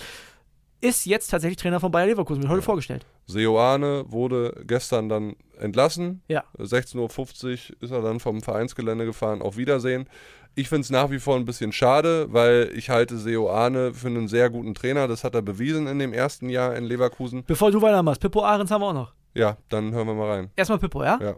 ist 0.84 1.06
jetzt 1.06 1.30
tatsächlich 1.30 1.58
Trainer 1.58 1.80
von 1.80 1.92
Bayer 1.92 2.08
Leverkusen, 2.08 2.44
wird 2.44 2.52
heute 2.52 2.62
ja. 2.62 2.66
vorgestellt. 2.66 3.06
Seoane 3.26 4.04
wurde 4.08 4.64
gestern 4.68 5.08
dann 5.08 5.36
entlassen. 5.58 6.22
Ja. 6.28 6.44
16.50 6.60 7.46
Uhr 7.46 7.54
ist 7.82 7.92
er 7.92 8.02
dann 8.02 8.20
vom 8.20 8.42
Vereinsgelände 8.42 9.06
gefahren. 9.06 9.42
Auf 9.42 9.56
Wiedersehen. 9.56 10.08
Ich 10.56 10.70
finde 10.70 10.82
es 10.82 10.90
nach 10.90 11.10
wie 11.10 11.20
vor 11.20 11.38
ein 11.38 11.46
bisschen 11.46 11.72
schade, 11.72 12.28
weil 12.30 12.70
ich 12.76 12.90
halte 12.90 13.18
Seoane 13.18 13.94
für 13.94 14.08
einen 14.08 14.28
sehr 14.28 14.50
guten 14.50 14.76
Trainer. 14.76 15.08
Das 15.08 15.24
hat 15.24 15.34
er 15.36 15.42
bewiesen 15.42 15.88
in 15.88 16.00
dem 16.00 16.14
ersten 16.14 16.50
Jahr 16.50 16.76
in 16.76 16.84
Leverkusen. 16.84 17.44
Bevor 17.48 17.72
du 17.72 17.82
weitermachst, 17.82 18.22
Pippo 18.22 18.44
Ahrens 18.44 18.70
haben 18.70 18.82
wir 18.82 18.90
auch 18.90 18.94
noch. 18.94 19.14
Ja, 19.34 19.58
dann 19.70 19.94
hören 19.94 20.08
wir 20.08 20.14
mal 20.14 20.30
rein. 20.30 20.52
Erstmal 20.56 20.80
Pippo, 20.80 21.04
ja? 21.04 21.18
Ja. 21.20 21.36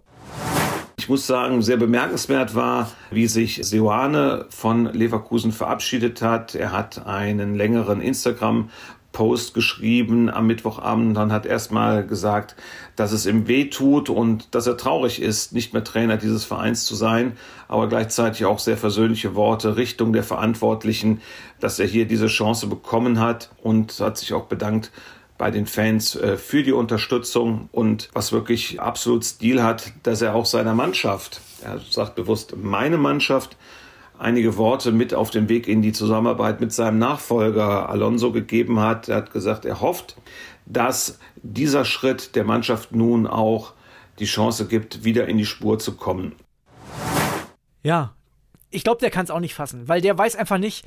Ich 0.97 1.09
muss 1.09 1.27
sagen, 1.27 1.61
sehr 1.61 1.77
bemerkenswert 1.77 2.55
war, 2.55 2.89
wie 3.11 3.27
sich 3.27 3.59
Seoane 3.61 4.47
von 4.49 4.85
Leverkusen 4.85 5.51
verabschiedet 5.51 6.21
hat. 6.21 6.55
Er 6.55 6.71
hat 6.71 7.05
einen 7.05 7.53
längeren 7.53 8.01
Instagram 8.01 8.69
Post 9.15 9.53
geschrieben 9.53 10.29
am 10.29 10.45
Mittwochabend 10.45 11.17
und 11.17 11.31
hat 11.31 11.45
erstmal 11.45 12.05
gesagt, 12.05 12.53
dass 12.97 13.13
es 13.13 13.25
ihm 13.25 13.47
weh 13.47 13.69
tut 13.69 14.09
und 14.09 14.53
dass 14.53 14.67
er 14.67 14.75
traurig 14.75 15.21
ist, 15.21 15.53
nicht 15.53 15.71
mehr 15.73 15.85
Trainer 15.85 16.17
dieses 16.17 16.43
Vereins 16.43 16.83
zu 16.83 16.95
sein, 16.95 17.37
aber 17.69 17.87
gleichzeitig 17.87 18.43
auch 18.43 18.59
sehr 18.59 18.75
versöhnliche 18.75 19.33
Worte 19.33 19.77
Richtung 19.77 20.11
der 20.11 20.23
Verantwortlichen, 20.23 21.21
dass 21.61 21.79
er 21.79 21.87
hier 21.87 22.05
diese 22.05 22.27
Chance 22.27 22.67
bekommen 22.67 23.21
hat 23.21 23.51
und 23.63 23.97
hat 24.01 24.17
sich 24.17 24.33
auch 24.33 24.47
bedankt 24.47 24.91
bei 25.37 25.49
den 25.49 25.65
Fans 25.65 26.17
äh, 26.17 26.35
für 26.35 26.63
die 26.63 26.73
Unterstützung 26.73 27.69
und 27.71 28.09
was 28.11 28.33
wirklich 28.33 28.81
absolut 28.81 29.23
Stil 29.23 29.63
hat, 29.63 29.93
dass 30.03 30.21
er 30.21 30.35
auch 30.35 30.45
seiner 30.45 30.73
Mannschaft, 30.73 31.39
er 31.61 31.79
sagt 31.89 32.15
bewusst 32.15 32.57
meine 32.57 32.97
Mannschaft, 32.97 33.55
einige 34.19 34.57
Worte 34.57 34.91
mit 34.91 35.13
auf 35.13 35.29
den 35.29 35.49
Weg 35.49 35.67
in 35.67 35.81
die 35.81 35.91
Zusammenarbeit 35.91 36.61
mit 36.61 36.71
seinem 36.71 36.99
Nachfolger 36.99 37.89
Alonso 37.89 38.31
gegeben 38.31 38.79
hat. 38.79 39.09
Er 39.09 39.17
hat 39.17 39.31
gesagt, 39.31 39.65
er 39.65 39.81
hofft, 39.81 40.15
dass 40.65 41.19
dieser 41.43 41.85
Schritt 41.85 42.35
der 42.35 42.43
Mannschaft 42.43 42.93
nun 42.93 43.27
auch 43.27 43.73
die 44.19 44.25
Chance 44.25 44.67
gibt, 44.67 45.03
wieder 45.03 45.27
in 45.27 45.37
die 45.37 45.45
Spur 45.45 45.79
zu 45.79 45.95
kommen. 45.95 46.33
Ja, 47.83 48.15
ich 48.71 48.83
glaube, 48.83 48.99
der 48.99 49.11
kann 49.11 49.25
es 49.25 49.31
auch 49.31 49.39
nicht 49.39 49.53
fassen, 49.53 49.87
weil 49.87 50.01
der 50.01 50.17
weiß 50.17 50.35
einfach 50.35 50.57
nicht, 50.57 50.85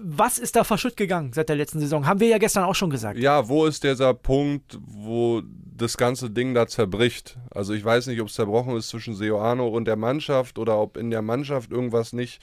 was 0.00 0.38
ist 0.38 0.56
da 0.56 0.64
verschütt 0.64 0.96
gegangen 0.96 1.32
seit 1.32 1.48
der 1.48 1.56
letzten 1.56 1.80
Saison. 1.80 2.06
Haben 2.06 2.20
wir 2.20 2.28
ja 2.28 2.38
gestern 2.38 2.64
auch 2.64 2.74
schon 2.74 2.90
gesagt. 2.90 3.18
Ja, 3.18 3.48
wo 3.48 3.66
ist 3.66 3.84
dieser 3.84 4.14
Punkt, 4.14 4.78
wo 4.80 5.42
das 5.76 5.96
ganze 5.96 6.30
Ding 6.30 6.54
da 6.54 6.66
zerbricht? 6.66 7.38
Also 7.50 7.74
ich 7.74 7.84
weiß 7.84 8.06
nicht, 8.06 8.20
ob 8.20 8.28
es 8.28 8.34
zerbrochen 8.34 8.76
ist 8.76 8.88
zwischen 8.88 9.14
Seoano 9.14 9.68
und 9.68 9.86
der 9.86 9.96
Mannschaft 9.96 10.58
oder 10.58 10.78
ob 10.78 10.96
in 10.96 11.10
der 11.10 11.22
Mannschaft 11.22 11.70
irgendwas 11.70 12.12
nicht 12.12 12.40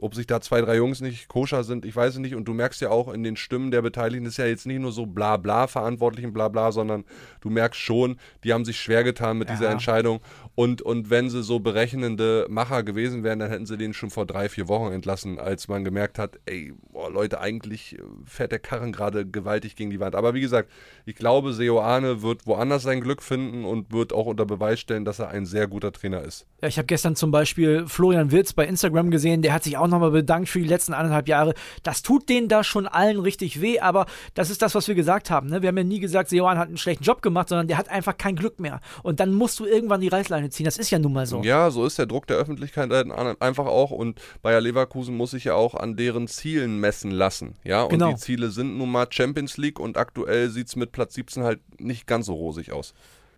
ob 0.00 0.14
sich 0.14 0.26
da 0.26 0.40
zwei, 0.40 0.60
drei 0.60 0.76
Jungs 0.76 1.00
nicht 1.00 1.28
koscher 1.28 1.64
sind, 1.64 1.84
ich 1.84 1.94
weiß 1.94 2.14
es 2.14 2.18
nicht. 2.18 2.34
Und 2.34 2.46
du 2.46 2.54
merkst 2.54 2.80
ja 2.80 2.90
auch 2.90 3.12
in 3.12 3.22
den 3.22 3.36
Stimmen 3.36 3.70
der 3.70 3.82
Beteiligten, 3.82 4.26
ist 4.26 4.36
ja 4.36 4.46
jetzt 4.46 4.66
nicht 4.66 4.80
nur 4.80 4.92
so 4.92 5.06
bla 5.06 5.36
bla 5.36 5.66
Verantwortlichen, 5.66 6.32
bla 6.32 6.48
bla, 6.48 6.72
sondern 6.72 7.04
du 7.40 7.50
merkst 7.50 7.80
schon, 7.80 8.18
die 8.44 8.52
haben 8.52 8.64
sich 8.64 8.80
schwer 8.80 9.04
getan 9.04 9.38
mit 9.38 9.48
ja. 9.48 9.56
dieser 9.56 9.70
Entscheidung. 9.70 10.20
Und, 10.54 10.82
und 10.82 11.10
wenn 11.10 11.30
sie 11.30 11.42
so 11.42 11.58
berechnende 11.58 12.46
Macher 12.48 12.82
gewesen 12.82 13.24
wären, 13.24 13.38
dann 13.38 13.50
hätten 13.50 13.66
sie 13.66 13.76
den 13.76 13.92
schon 13.92 14.10
vor 14.10 14.26
drei, 14.26 14.48
vier 14.48 14.68
Wochen 14.68 14.92
entlassen, 14.92 15.38
als 15.38 15.68
man 15.68 15.84
gemerkt 15.84 16.18
hat, 16.18 16.38
ey, 16.46 16.72
boah, 16.92 17.10
Leute, 17.10 17.40
eigentlich 17.40 17.98
fährt 18.24 18.52
der 18.52 18.60
Karren 18.60 18.92
gerade 18.92 19.26
gewaltig 19.26 19.76
gegen 19.76 19.90
die 19.90 20.00
Wand. 20.00 20.14
Aber 20.14 20.34
wie 20.34 20.40
gesagt, 20.40 20.70
ich 21.06 21.16
glaube, 21.16 21.52
Seoane 21.52 22.22
wird 22.22 22.46
woanders 22.46 22.82
sein 22.82 23.00
Glück 23.00 23.22
finden 23.22 23.64
und 23.64 23.92
wird 23.92 24.12
auch 24.12 24.26
unter 24.26 24.46
Beweis 24.46 24.80
stellen, 24.80 25.04
dass 25.04 25.18
er 25.18 25.28
ein 25.28 25.46
sehr 25.46 25.66
guter 25.66 25.92
Trainer 25.92 26.22
ist. 26.22 26.46
Ja, 26.62 26.68
ich 26.68 26.78
habe 26.78 26.86
gestern 26.86 27.16
zum 27.16 27.30
Beispiel 27.30 27.86
Florian 27.86 28.30
Wirz 28.30 28.52
bei 28.52 28.66
Instagram 28.66 29.10
gesehen, 29.10 29.42
der 29.42 29.52
hat 29.52 29.64
sich 29.64 29.76
auch 29.76 29.83
nochmal 29.88 30.10
bedankt 30.10 30.48
für 30.48 30.58
die 30.58 30.68
letzten 30.68 30.92
anderthalb 30.92 31.28
Jahre. 31.28 31.54
Das 31.82 32.02
tut 32.02 32.28
denen 32.28 32.48
da 32.48 32.64
schon 32.64 32.86
allen 32.86 33.20
richtig 33.20 33.60
weh, 33.60 33.80
aber 33.80 34.06
das 34.34 34.50
ist 34.50 34.62
das, 34.62 34.74
was 34.74 34.88
wir 34.88 34.94
gesagt 34.94 35.30
haben. 35.30 35.48
Ne? 35.48 35.62
Wir 35.62 35.68
haben 35.68 35.78
ja 35.78 35.84
nie 35.84 36.00
gesagt, 36.00 36.28
Seoane 36.28 36.58
hat 36.58 36.68
einen 36.68 36.76
schlechten 36.76 37.04
Job 37.04 37.22
gemacht, 37.22 37.48
sondern 37.48 37.68
der 37.68 37.78
hat 37.78 37.88
einfach 37.88 38.16
kein 38.18 38.36
Glück 38.36 38.60
mehr. 38.60 38.80
Und 39.02 39.20
dann 39.20 39.32
musst 39.32 39.58
du 39.60 39.64
irgendwann 39.64 40.00
die 40.00 40.08
Reißleine 40.08 40.24
Reißleine 40.24 40.50
ziehen. 40.50 40.64
Das 40.64 40.78
ist 40.78 40.90
ja 40.90 40.98
nun 40.98 41.12
mal 41.12 41.26
so. 41.26 41.42
Ja, 41.42 41.70
so 41.70 41.84
ist 41.86 41.98
der 41.98 42.06
Druck 42.06 42.26
der 42.26 42.36
Öffentlichkeit 42.36 42.90
halt 42.90 43.10
einfach 43.40 43.66
auch. 43.66 43.90
Und 43.90 44.20
Bayer 44.42 44.60
Leverkusen 44.60 45.16
muss 45.16 45.32
sich 45.32 45.44
ja 45.44 45.54
auch 45.54 45.74
an 45.74 45.96
deren 45.96 46.28
Zielen 46.28 46.78
messen 46.78 47.10
lassen. 47.10 47.56
Ja, 47.64 47.82
und 47.82 47.90
genau. 47.90 48.10
die 48.10 48.16
Ziele 48.16 48.50
sind 48.50 48.76
nun 48.76 48.90
mal 48.90 49.06
Champions 49.10 49.56
League 49.56 49.80
und 49.80 49.96
aktuell 49.96 50.50
sieht 50.50 50.68
es 50.68 50.76
mit 50.76 50.92
Platz 50.92 51.14
17 51.14 51.42
halt 51.42 51.60
nicht 51.80 52.06
ganz 52.06 52.26
so 52.26 52.34
rosig 52.34 52.72
aus. 52.72 52.94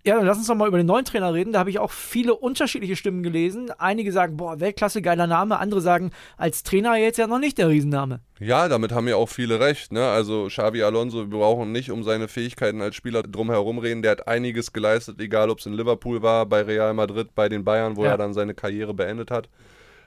Ja, 0.07 0.15
dann 0.15 0.25
lass 0.25 0.39
uns 0.39 0.47
doch 0.47 0.55
mal 0.55 0.69
über 0.69 0.77
den 0.77 0.87
neuen 0.87 1.05
Trainer 1.05 1.35
reden. 1.35 1.53
Da 1.53 1.59
habe 1.59 1.71
ich 1.71 1.81
auch 1.81 1.91
viele 1.91 2.37
unterschiedliche 2.37 2.95
Stimmen 2.95 3.25
gelesen. 3.25 3.73
Einige 3.77 4.13
sagen, 4.13 4.37
boah, 4.37 4.61
Weltklasse, 4.61 5.03
geiler 5.03 5.27
Name. 5.27 5.59
Andere 5.59 5.81
sagen, 5.81 6.13
als 6.37 6.63
Trainer 6.63 6.95
jetzt 6.97 7.19
ja 7.19 7.27
noch 7.27 7.41
nicht 7.41 7.59
der 7.59 7.69
Riesenname. 7.69 8.21
Ja, 8.39 8.69
damit 8.69 8.93
haben 8.93 9.09
ja 9.09 9.17
auch 9.17 9.29
viele 9.29 9.59
recht. 9.59 9.91
Ne? 9.91 10.07
Also 10.07 10.47
Xavi 10.47 10.85
Alonso, 10.85 11.29
wir 11.29 11.39
brauchen 11.39 11.73
nicht 11.73 11.91
um 11.91 12.05
seine 12.05 12.29
Fähigkeiten 12.29 12.83
als 12.83 12.95
Spieler 12.95 13.25
drumherum 13.25 13.79
reden. 13.79 14.03
Der 14.03 14.13
hat 14.13 14.29
einiges 14.29 14.73
geleistet, 14.73 15.21
egal 15.21 15.51
ob 15.51 15.59
es 15.59 15.67
in 15.67 15.73
Liverpool 15.73 16.23
war, 16.23 16.47
bei 16.47 16.63
Real 16.63 16.95
Madrid, 16.95 17.35
bei 17.35 17.49
den 17.49 17.65
Bayern, 17.65 17.97
wo 17.97 18.05
ja. 18.05 18.13
er 18.13 18.17
dann 18.17 18.33
seine 18.33 18.55
Karriere 18.55 18.95
beendet 18.95 19.33
hat. 19.33 19.49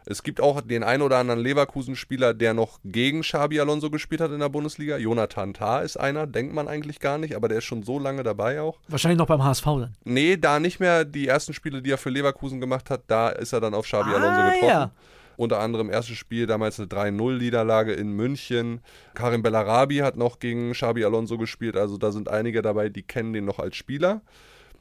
Es 0.05 0.23
gibt 0.23 0.41
auch 0.41 0.61
den 0.61 0.83
ein 0.83 1.01
oder 1.01 1.17
anderen 1.17 1.39
Leverkusen-Spieler, 1.39 2.33
der 2.33 2.53
noch 2.53 2.79
gegen 2.83 3.21
Xabi 3.21 3.59
Alonso 3.59 3.89
gespielt 3.89 4.21
hat 4.21 4.31
in 4.31 4.39
der 4.39 4.49
Bundesliga. 4.49 4.97
Jonathan 4.97 5.53
Tah 5.53 5.79
ist 5.79 5.97
einer, 5.97 6.27
denkt 6.27 6.53
man 6.53 6.67
eigentlich 6.67 6.99
gar 6.99 7.17
nicht, 7.17 7.35
aber 7.35 7.47
der 7.47 7.59
ist 7.59 7.65
schon 7.65 7.83
so 7.83 7.99
lange 7.99 8.23
dabei 8.23 8.61
auch. 8.61 8.79
Wahrscheinlich 8.87 9.19
noch 9.19 9.27
beim 9.27 9.43
HSV 9.43 9.65
dann. 9.65 9.95
Nee, 10.03 10.37
da 10.37 10.59
nicht 10.59 10.79
mehr. 10.79 11.05
Die 11.05 11.27
ersten 11.27 11.53
Spiele, 11.53 11.81
die 11.81 11.91
er 11.91 11.97
für 11.97 12.09
Leverkusen 12.09 12.59
gemacht 12.59 12.89
hat, 12.89 13.03
da 13.07 13.29
ist 13.29 13.53
er 13.53 13.61
dann 13.61 13.73
auf 13.73 13.85
Xabi 13.85 14.09
ah, 14.11 14.15
Alonso 14.15 14.51
getroffen. 14.51 14.67
Ja. 14.67 14.91
Unter 15.37 15.59
anderem 15.59 15.89
erstes 15.89 16.17
Spiel, 16.17 16.47
damals 16.47 16.79
eine 16.79 16.89
3-0-Niederlage 16.89 17.93
in 17.93 18.11
München. 18.11 18.81
Karim 19.13 19.41
Bellarabi 19.41 19.97
hat 19.97 20.17
noch 20.17 20.39
gegen 20.39 20.73
Xabi 20.73 21.05
Alonso 21.05 21.37
gespielt. 21.37 21.77
Also 21.77 21.97
da 21.97 22.11
sind 22.11 22.27
einige 22.27 22.61
dabei, 22.61 22.89
die 22.89 23.03
kennen 23.03 23.31
den 23.31 23.45
noch 23.45 23.59
als 23.59 23.77
Spieler 23.77 24.21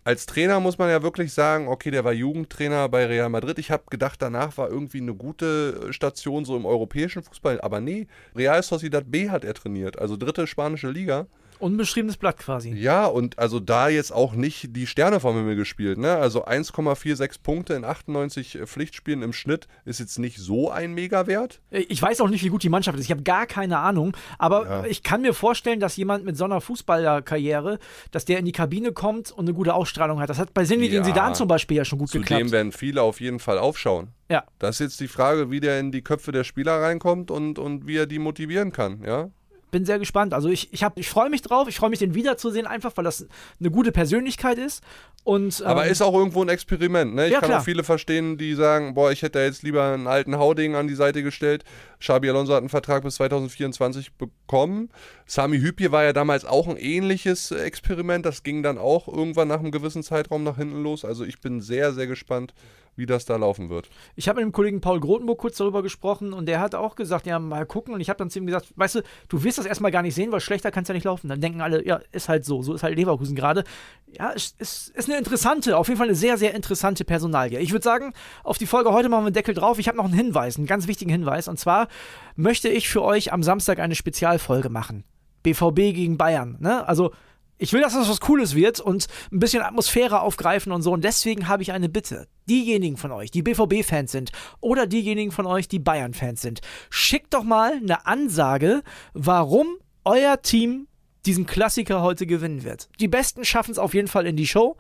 als 0.05 0.27
Trainer 0.27 0.61
muss 0.61 0.79
man 0.79 0.91
ja 0.91 1.03
wirklich 1.03 1.33
sagen, 1.33 1.69
okay, 1.69 1.91
der 1.91 2.05
war 2.05 2.13
Jugendtrainer 2.13 2.89
bei 2.89 3.07
Real 3.07 3.29
Madrid. 3.29 3.59
Ich 3.59 3.71
habe 3.71 3.85
gedacht, 3.91 4.23
danach 4.23 4.57
war 4.57 4.71
irgendwie 4.71 5.01
eine 5.01 5.15
gute 5.15 5.93
Station 5.93 6.45
so 6.45 6.57
im 6.57 6.67
europäischen 6.67 7.23
Fußball. 7.23 7.61
Aber 7.61 7.81
nee, 7.81 8.07
Real 8.35 8.63
Sociedad 8.63 9.11
B 9.11 9.31
hat 9.31 9.45
er 9.45 9.55
trainiert, 9.55 9.99
also 9.99 10.17
dritte 10.17 10.47
spanische 10.47 10.91
Liga. 10.91 11.27
Unbeschriebenes 11.59 12.17
Blatt 12.17 12.39
quasi. 12.39 12.73
Ja, 12.73 13.07
und 13.07 13.39
also 13.39 13.61
da 13.61 13.89
jetzt 13.89 14.13
auch 14.13 14.35
nicht 14.35 14.77
die 14.77 14.87
Sterne 14.87 15.21
vom 15.21 15.37
Himmel 15.37 15.57
gespielt. 15.57 15.99
Ne? 15.99 16.15
Also 16.15 16.47
1,46 16.47 17.43
Punkte 17.43 17.75
in 17.75 17.85
98 17.85 18.59
Pflichtspielen 18.65 19.23
im 19.23 19.33
Schnitt 19.33 19.69
ist 19.85 20.01
jetzt 20.01 20.19
nicht 20.19 20.39
so 20.39 20.71
ein 20.71 20.95
Megawert. 20.95 21.61
Ich 21.71 22.01
weiß 22.01 22.21
auch 22.21 22.29
nicht, 22.29 22.45
wie 22.45 22.49
gut 22.49 22.63
die 22.63 22.69
Mannschaft 22.69 22.99
ist. 22.99 23.05
Ich 23.05 23.11
habe 23.11 23.23
gar 23.23 23.47
keine 23.47 23.79
Ahnung. 23.79 24.17
Aber 24.39 24.67
ja. 24.67 24.85
ich 24.85 25.03
kann 25.03 25.23
mir 25.23 25.35
vorstellen, 25.35 25.81
dass 25.81 25.97
jemand 25.97 26.25
mit 26.25 26.37
so 26.37 26.45
einer 26.45 26.61
Fußballerkarriere, 26.61 27.79
dass 28.11 28.25
der 28.25 28.39
in 28.39 28.45
die 28.45 28.53
Kabine 28.53 28.93
kommt 28.93 29.33
und 29.33 29.47
eine 29.47 29.55
gute 29.55 29.75
Ausstrahlung 29.75 30.21
hat. 30.21 30.31
Das 30.31 30.39
hat 30.39 30.55
bei 30.55 30.65
Sinidin 30.65 30.99
ja, 30.99 31.05
Sidan 31.05 31.35
zum 31.35 31.49
Beispiel 31.49 31.77
ja 31.79 31.85
schon 31.85 31.99
gut 31.99 32.09
zudem 32.09 32.23
geklappt. 32.23 32.41
Zudem 32.41 32.53
werden 32.53 32.73
viele 32.73 33.03
auf 33.03 33.21
jeden 33.21 33.39
Fall 33.39 33.59
aufschauen. 33.59 34.09
Ja. 34.31 34.45
Das 34.59 34.77
ist 34.77 34.81
jetzt 34.81 35.01
die 35.01 35.09
Frage, 35.09 35.51
wie 35.51 35.61
der 35.61 35.81
in 35.81 35.91
die 35.91 36.03
Köpfe 36.03 36.33
der 36.33 36.45
Spieler 36.45 36.83
reinkommt 36.83 37.31
und, 37.31 37.59
und 37.59 37.87
wie 37.87 37.97
er 37.97 38.07
die 38.07 38.19
motivieren 38.19 38.73
kann. 38.73 39.03
Ja 39.05 39.31
bin 39.71 39.85
sehr 39.85 39.99
gespannt. 39.99 40.35
Also 40.35 40.49
ich, 40.49 40.73
ich, 40.73 40.85
ich 40.97 41.09
freue 41.09 41.31
mich 41.31 41.43
drauf, 41.43 41.69
ich 41.69 41.77
freue 41.77 41.91
mich, 41.91 41.99
den 41.99 42.15
wiederzusehen, 42.15 42.67
einfach 42.67 42.97
weil 42.97 43.05
das 43.05 43.27
eine 43.61 43.71
gute 43.71 43.93
Persönlichkeit 43.93 44.59
ist. 44.59 44.83
Und, 45.25 45.61
ähm, 45.61 45.67
Aber 45.67 45.87
ist 45.87 46.01
auch 46.01 46.15
irgendwo 46.15 46.43
ein 46.43 46.49
Experiment, 46.49 47.15
ne? 47.15 47.27
Ich 47.27 47.33
ja, 47.33 47.41
kann 47.41 47.51
klar. 47.51 47.61
auch 47.61 47.65
viele 47.65 47.85
verstehen, 47.85 48.39
die 48.39 48.55
sagen, 48.55 48.95
boah, 48.95 49.13
ich 49.13 49.23
hätte 49.23 49.41
jetzt 49.41 49.63
lieber 49.63 49.93
einen 49.93 50.07
alten 50.07 50.39
Hauding 50.39 50.75
an 50.75 50.89
die 50.89 50.95
Seite 50.95 51.23
gestellt. 51.23 51.65
Xabi 52.01 52.31
Alonso 52.31 52.55
hat 52.55 52.61
einen 52.61 52.71
Vertrag 52.71 53.03
bis 53.03 53.17
2024 53.17 54.15
bekommen. 54.15 54.89
Sami 55.27 55.59
Hüpje 55.61 55.93
war 55.93 56.05
ja 56.05 56.15
damals 56.15 56.47
auch 56.47 56.67
ein 56.67 56.79
ähnliches 56.79 57.51
Experiment. 57.51 58.25
Das 58.25 58.43
ging 58.43 58.63
dann 58.63 58.79
auch 58.79 59.07
irgendwann 59.07 59.49
nach 59.49 59.61
einem 59.61 59.71
gewissen 59.71 60.03
Zeitraum 60.03 60.45
nach 60.45 60.57
hinten 60.57 60.83
los. 60.83 61.05
Also 61.05 61.25
ich 61.25 61.41
bin 61.41 61.61
sehr, 61.61 61.93
sehr 61.93 62.07
gespannt, 62.07 62.55
wie 62.99 63.07
das 63.07 63.25
da 63.25 63.37
laufen 63.37 63.71
wird. 63.71 63.89
Ich 64.17 64.29
habe 64.29 64.41
mit 64.41 64.47
dem 64.47 64.53
Kollegen 64.53 64.81
Paul 64.81 65.01
Grotenburg 65.01 65.39
kurz 65.39 65.57
darüber 65.57 65.83
gesprochen 65.83 66.33
und 66.33 66.47
der 66.47 66.61
hat 66.61 66.75
auch 66.75 66.97
gesagt, 66.97 67.27
ja, 67.27 67.39
mal 67.39 67.65
gucken. 67.65 67.95
Und 67.95 68.01
ich 68.01 68.09
habe 68.11 68.19
dann 68.19 68.29
zu 68.29 68.41
ihm 68.41 68.47
gesagt, 68.47 68.73
weißt 68.75 68.97
du, 68.97 69.03
du 69.29 69.45
wirst 69.45 69.59
das 69.59 69.67
erstmal 69.67 69.91
gar 69.91 70.03
nicht 70.03 70.15
sehen, 70.15 70.33
weil 70.33 70.41
schlechter 70.41 70.71
kann 70.71 70.83
es 70.83 70.89
ja 70.89 70.95
nicht 70.95 71.05
laufen. 71.05 71.29
Dann 71.29 71.41
denken 71.41 71.61
alle, 71.61 71.87
ja, 71.87 72.01
ist 72.13 72.29
halt 72.29 72.45
so, 72.45 72.63
so 72.63 72.75
ist 72.75 72.83
halt 72.83 72.97
Leverkusen 72.97 73.37
gerade. 73.37 73.65
Ja, 74.13 74.31
ist, 74.31 74.61
ist, 74.61 74.89
ist 74.91 75.09
eine 75.09 75.19
interessante, 75.19 75.77
auf 75.77 75.89
jeden 75.89 75.99
Fall 75.99 76.09
eine 76.09 76.17
sehr, 76.17 76.37
sehr 76.37 76.55
interessante 76.55 77.05
Personalie. 77.05 77.61
Ich 77.61 77.73
würde 77.73 77.85
sagen, 77.85 78.13
auf 78.43 78.59
die 78.59 78.67
Folge 78.67 78.93
heute 78.93 79.09
machen 79.09 79.23
wir 79.23 79.29
einen 79.29 79.35
Deckel 79.35 79.55
drauf. 79.55 79.79
Ich 79.79 79.87
habe 79.87 79.97
noch 79.97 80.07
einen 80.07 80.15
Hinweis, 80.15 80.57
einen 80.57 80.67
ganz 80.67 80.89
wichtigen 80.89 81.11
Hinweis. 81.11 81.49
Und 81.49 81.59
zwar 81.59 81.89
möchte 82.37 82.69
ich 82.69 82.89
für 82.89 83.03
euch 83.03 83.33
am 83.33 83.43
Samstag 83.43 83.79
eine 83.79 83.95
Spezialfolge 83.95 84.71
machen. 84.71 85.05
BVB 85.45 85.95
gegen 85.95 86.19
Bayern. 86.19 86.57
Ne? 86.61 86.87
Also 86.87 87.13
Ich 87.59 87.73
will, 87.73 87.81
dass 87.81 87.95
das 87.95 88.09
was 88.09 88.21
Cooles 88.21 88.55
wird 88.55 88.79
und 88.79 89.09
ein 89.33 89.41
bisschen 89.41 89.63
Atmosphäre 89.63 90.21
aufgreifen 90.21 90.71
und 90.71 90.83
so. 90.83 90.93
Und 90.93 91.03
deswegen 91.03 91.49
habe 91.49 91.63
ich 91.63 91.73
eine 91.73 91.89
Bitte. 91.89 92.29
Diejenigen 92.49 92.97
von 92.97 93.11
euch, 93.11 93.33
die 93.33 93.43
BVB-Fans 93.43 94.13
sind 94.13 94.31
oder 94.61 94.87
diejenigen 94.87 95.33
von 95.33 95.45
euch, 95.45 95.67
die 95.67 95.81
Bayern-Fans 95.81 96.41
sind, 96.41 96.61
schickt 96.89 97.35
doch 97.35 97.43
mal 97.43 97.73
eine 97.73 98.07
Ansage, 98.07 98.83
warum 99.13 99.67
euer 100.05 100.41
Team 100.41 100.87
diesen 101.27 101.47
Klassiker 101.47 102.01
heute 102.01 102.27
gewinnen 102.27 102.63
wird. 102.63 102.89
Die 103.01 103.09
Besten 103.09 103.45
schaffen 103.45 103.73
es 103.73 103.79
auf 103.79 103.93
jeden 103.93 104.09
Fall 104.09 104.27
in 104.27 104.37
die 104.37 104.47
Show. 104.47 104.77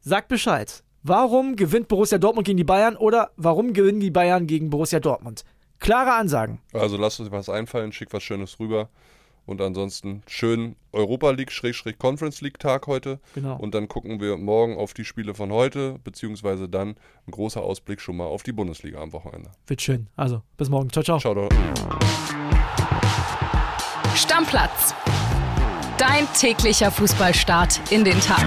Sagt 0.00 0.28
Bescheid. 0.28 0.84
Warum 1.02 1.56
gewinnt 1.56 1.88
Borussia 1.88 2.18
Dortmund 2.18 2.46
gegen 2.46 2.58
die 2.58 2.64
Bayern 2.64 2.96
oder 2.96 3.30
warum 3.36 3.72
gewinnen 3.72 4.00
die 4.00 4.10
Bayern 4.10 4.46
gegen 4.46 4.68
Borussia 4.68 5.00
Dortmund? 5.00 5.44
Klare 5.78 6.12
Ansagen. 6.12 6.60
Also 6.72 6.96
lasst 6.96 7.20
uns 7.20 7.30
was 7.30 7.48
einfallen, 7.48 7.92
schickt 7.92 8.12
was 8.12 8.22
Schönes 8.22 8.58
rüber. 8.60 8.90
Und 9.48 9.62
ansonsten 9.62 10.22
schönen 10.26 10.76
Europa 10.92 11.30
League 11.30 11.50
Conference 11.98 12.42
League 12.42 12.58
Tag 12.58 12.86
heute. 12.86 13.18
Genau. 13.34 13.56
Und 13.56 13.74
dann 13.74 13.88
gucken 13.88 14.20
wir 14.20 14.36
morgen 14.36 14.76
auf 14.76 14.92
die 14.92 15.06
Spiele 15.06 15.34
von 15.34 15.50
heute, 15.50 15.98
beziehungsweise 16.04 16.68
dann 16.68 16.96
ein 17.26 17.30
großer 17.30 17.62
Ausblick 17.62 18.02
schon 18.02 18.18
mal 18.18 18.26
auf 18.26 18.42
die 18.42 18.52
Bundesliga 18.52 19.00
am 19.00 19.14
Wochenende. 19.14 19.50
Wird 19.66 19.80
schön. 19.80 20.08
Also, 20.16 20.42
bis 20.58 20.68
morgen. 20.68 20.90
Ciao, 20.90 21.02
ciao. 21.02 21.18
Ciao. 21.18 21.34
Doch. 21.34 21.48
Stammplatz. 24.14 24.94
Dein 25.96 26.26
täglicher 26.38 26.90
Fußballstart 26.90 27.90
in 27.90 28.04
den 28.04 28.20
Tag. 28.20 28.44